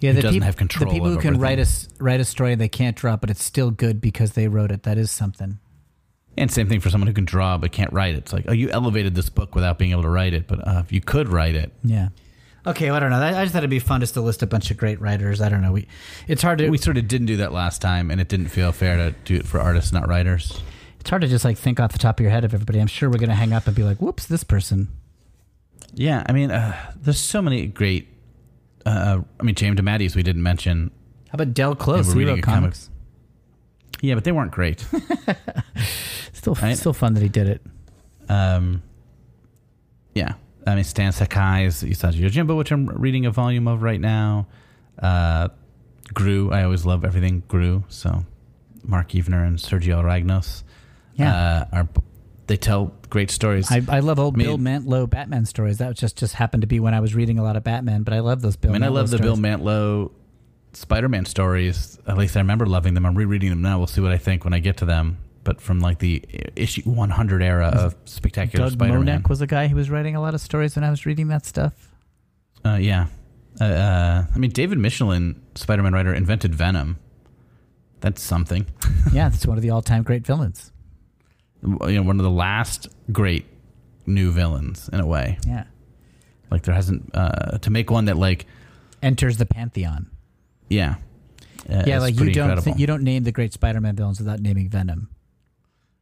[0.00, 1.40] Yeah, Who the, doesn't peop- have control the people who can everything.
[1.42, 4.46] write a s- write a story they can't draw, but it's still good because they
[4.48, 4.84] wrote it.
[4.84, 5.58] That is something.
[6.36, 8.18] And same thing for someone who can draw but can't write it.
[8.18, 10.82] It's like, oh, you elevated this book without being able to write it, but uh,
[10.84, 12.10] if you could write it, Yeah.
[12.66, 13.16] Okay, well, I don't know.
[13.18, 15.40] I I just thought it'd be fun just to list a bunch of great writers.
[15.40, 15.72] I don't know.
[15.72, 15.88] We,
[16.26, 18.72] it's hard to we sort of didn't do that last time, and it didn't feel
[18.72, 20.60] fair to do it for artists, not writers.
[21.00, 22.78] it's hard to just like think off the top of your head of everybody.
[22.80, 24.88] I'm sure we're gonna hang up and be like, "Whoops, this person."
[25.94, 28.08] Yeah, I mean, uh, there's so many great.
[28.86, 30.90] Uh, I mean, James DeMatteis we didn't mention.
[31.30, 32.12] How about Del Close?
[32.12, 32.74] He wrote a comic-
[34.00, 34.86] Yeah, but they weren't great.
[36.32, 36.76] Still, Right.
[36.78, 37.62] still fun that he did it.
[38.28, 38.82] Um,
[40.14, 40.34] yeah,
[40.66, 44.46] I mean Stan Sakai's Usagi Yojimbo, which I'm reading a volume of right now.
[44.98, 45.48] Uh,
[46.14, 47.82] Groo, I always love everything Groo.
[47.88, 48.24] So
[48.84, 50.62] Mark Evanier and Sergio Aragonés,
[51.14, 51.34] Yeah.
[51.72, 51.88] uh, are
[52.48, 53.70] they tell great stories.
[53.70, 55.78] I, I love old I mean- Bill Mantlo Batman stories.
[55.78, 58.12] That just just happened to be when I was reading a lot of Batman, but
[58.14, 58.72] I love those Bill.
[58.72, 59.56] I mean, I love the Bill stories.
[59.56, 60.10] Mantlo
[60.72, 61.98] Spider-Man stories.
[62.06, 63.06] At least I remember loving them.
[63.06, 63.78] I'm rereading them now.
[63.78, 65.18] We'll see what I think when I get to them.
[65.44, 66.22] But from like the
[66.56, 69.22] issue 100 era of Spectacular Doug Spider-Man.
[69.22, 71.28] Moench was a guy who was writing a lot of stories when I was reading
[71.28, 71.72] that stuff.
[72.64, 73.06] Uh, yeah.
[73.60, 76.98] Uh, uh, I mean, David Michelinie, Spider Man writer, invented Venom.
[78.00, 78.66] That's something.
[79.12, 80.72] yeah, that's one of the all-time great villains.
[81.62, 83.46] You know, one of the last great
[84.06, 85.38] new villains in a way.
[85.46, 85.64] Yeah,
[86.50, 88.46] Like there hasn't uh, to make one that like
[89.02, 90.10] enters the pantheon.
[90.68, 90.96] yeah.
[91.68, 94.70] Uh, yeah, like you don't th- you don't name the great Spider-Man villains without naming
[94.70, 95.08] Venom.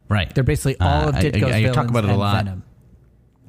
[0.09, 0.33] right.
[0.33, 2.45] They're basically all Uh, of I- Ditko's I- I villains talk about it a lot.
[2.45, 2.63] Venom.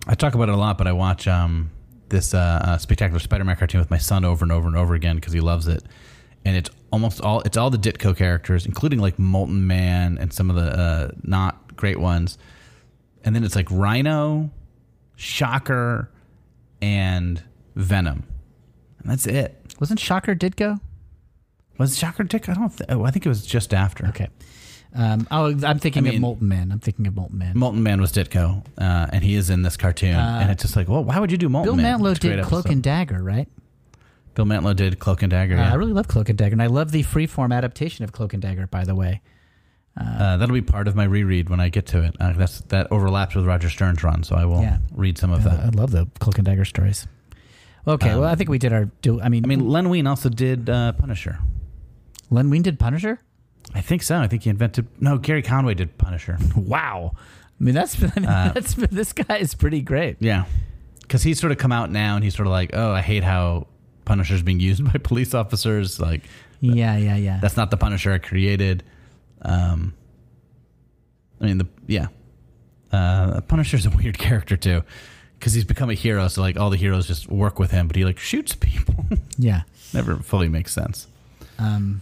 [0.07, 1.69] I talk about it a lot, but I watch um,
[2.09, 4.95] this uh, uh, Spectacular Spider Man cartoon with my son over and over and over
[4.95, 5.83] again because he loves it.
[6.45, 10.49] and it's almost all it's all the Ditko characters, including like Molten Man and some
[10.49, 12.37] of the uh, not great ones.
[13.23, 14.49] And then it's like Rhino,
[15.15, 16.09] Shocker,
[16.81, 17.41] and
[17.75, 18.23] Venom,
[18.99, 19.55] and that's it.
[19.79, 20.79] Wasn't Shocker Ditko?
[21.77, 22.47] Was Shocker Dick?
[22.49, 22.69] I don't.
[22.75, 24.07] Th- oh, I think it was just after.
[24.07, 24.27] Okay.
[24.95, 26.71] Um, oh, I'm thinking I of Molten Man.
[26.71, 27.57] I'm thinking of Molten Man.
[27.57, 30.15] Molten Man was Ditko, uh, and he is in this cartoon.
[30.15, 31.99] and it's just like, well, why would you do Molten Uh, Bill Man?
[31.99, 32.73] Mantlo It's a did Cloak episode.
[32.73, 33.47] and Dagger, right?
[34.33, 35.55] Bill Mantlo did Cloak and Dagger.
[35.55, 35.71] Uh, Yeah.
[35.71, 38.41] I really love Cloak and Dagger, and I love the freeform adaptation of Cloak and
[38.41, 38.65] Dagger.
[38.67, 39.21] By the way,
[39.99, 42.15] Uh, that'll be part of my reread when I get to it.
[42.19, 44.77] Uh, that's that overlaps with Roger Stern's run, so I will Yeah.
[44.93, 45.59] read some of Uh, that.
[45.65, 47.07] I love the Cloak and Dagger stories.
[47.87, 48.85] Okay, well, I think we did our.
[49.01, 49.45] Do I mean?
[49.45, 51.39] I mean, Len Wein also did uh, Punisher.
[52.29, 53.19] Len Wein did Punisher.
[53.73, 54.17] I think so.
[54.19, 54.87] I think he invented.
[54.99, 56.37] No, Gerry Conway did Punisher.
[56.55, 57.13] Wow.
[57.59, 60.17] I mean, that's that's this guy is pretty great.
[60.19, 60.45] Yeah,
[61.01, 63.23] because he's sort of come out now, and he's sort of like, oh, I hate
[63.23, 63.65] how
[64.05, 65.99] Punisher's being used by police officers.
[65.99, 66.23] Like,
[66.59, 67.39] Yeah, yeah, yeah.
[67.41, 68.83] that's not the Punisher I created.
[69.41, 69.93] Um,
[71.41, 72.07] I mean, the yeah,
[72.91, 74.83] uh, Punisher's a weird character too,
[75.37, 76.27] because he's become a hero.
[76.27, 79.05] So like, all the heroes just work with him, but he like shoots people.
[79.37, 79.61] yeah.
[79.93, 81.07] Never fully makes sense.
[81.59, 82.01] Um,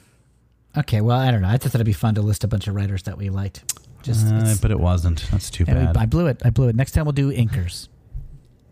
[0.77, 1.47] okay, well, I don't know.
[1.49, 3.63] I just thought it'd be fun to list a bunch of writers that we liked.
[4.01, 5.25] Just, Uh, but it wasn't.
[5.31, 5.97] That's too and we- bad.
[5.97, 6.41] I blew it.
[6.45, 6.75] I blew it.
[6.75, 7.87] Next time we'll do inkers.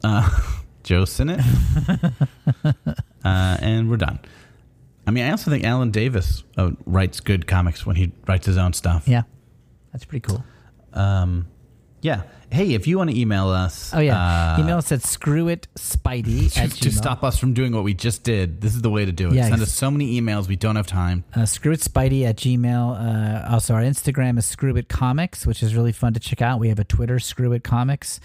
[0.04, 0.30] uh,
[0.84, 1.40] Joe Sinnott.
[2.66, 2.74] uh,
[3.24, 4.20] and we're done.
[5.06, 8.58] I mean, I also think Alan Davis uh, writes good comics when he writes his
[8.58, 9.08] own stuff.
[9.08, 9.24] Yeah,
[9.92, 10.44] that's pretty cool.
[10.94, 11.48] Um,
[12.02, 12.24] yeah.
[12.52, 15.68] Hey, if you want to email us, Oh yeah, uh, email us at screw it
[15.76, 18.62] spidey at to stop us from doing what we just did.
[18.62, 19.34] This is the way to do it.
[19.34, 20.48] Yeah, Send us so many emails.
[20.48, 21.24] We don't have time.
[21.36, 25.64] uh, screw it spidey at gmail uh, also our instagram is screw it comics which
[25.64, 28.20] is really fun to check out we have a twitter screw it comics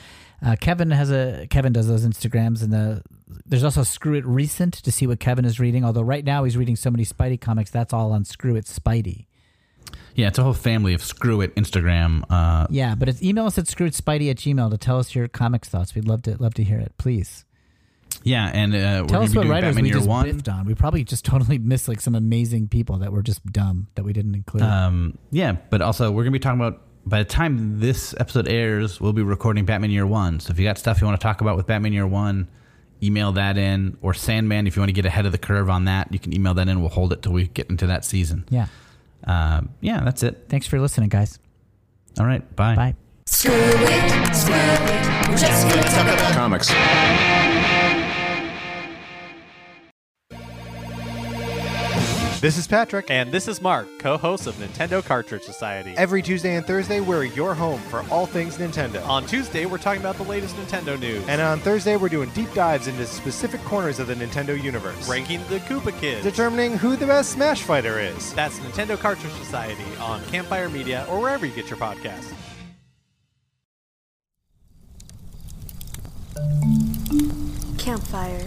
[0.44, 3.02] uh, kevin has a kevin does those instagrams and the
[3.46, 6.56] there's also screw it recent to see what kevin is reading although right now he's
[6.56, 9.26] reading so many spidey comics that's all on screw it spidey
[10.14, 12.22] Yeah, it's a whole family of screw it Instagram.
[12.30, 15.14] Uh, yeah but it's email us at screw it spidey at gmail to tell us
[15.14, 17.44] your comics thoughts we'd love to love to hear it please
[18.24, 20.24] yeah, and uh, we're tell us be what doing writers Batman we Year just One.
[20.26, 23.86] biffed on we probably just totally missed like some amazing people that were just dumb
[23.94, 26.82] that we didn't include Um, yeah, but also we're gonna be talking about.
[27.06, 30.40] By the time this episode airs, we'll be recording Batman Year One.
[30.40, 32.48] So if you got stuff you want to talk about with Batman Year One,
[33.02, 33.96] email that in.
[34.02, 36.34] Or Sandman, if you want to get ahead of the curve on that, you can
[36.34, 36.80] email that in.
[36.80, 38.44] We'll hold it till we get into that season.
[38.50, 38.66] yeah
[39.24, 40.46] Um, yeah, that's it.
[40.48, 41.38] thanks for listening guys
[42.18, 42.74] All right, bye.
[42.76, 42.94] bye
[43.26, 45.28] Screw it, screw it.
[45.28, 46.68] We're just gonna talk about Comics.
[52.40, 53.10] This is Patrick.
[53.10, 55.92] And this is Mark, co host of Nintendo Cartridge Society.
[55.96, 59.04] Every Tuesday and Thursday, we're your home for all things Nintendo.
[59.08, 62.54] On Tuesday, we're talking about the latest Nintendo news, And on Thursday, we're doing deep
[62.54, 66.22] dives into specific corners of the Nintendo universe, ranking the Koopa Kids.
[66.22, 68.32] determining who the best Smash Fighter is.
[68.34, 72.32] That's Nintendo Cartridge Society on Campfire Media or wherever you get your podcasts.
[77.78, 78.46] Campfire.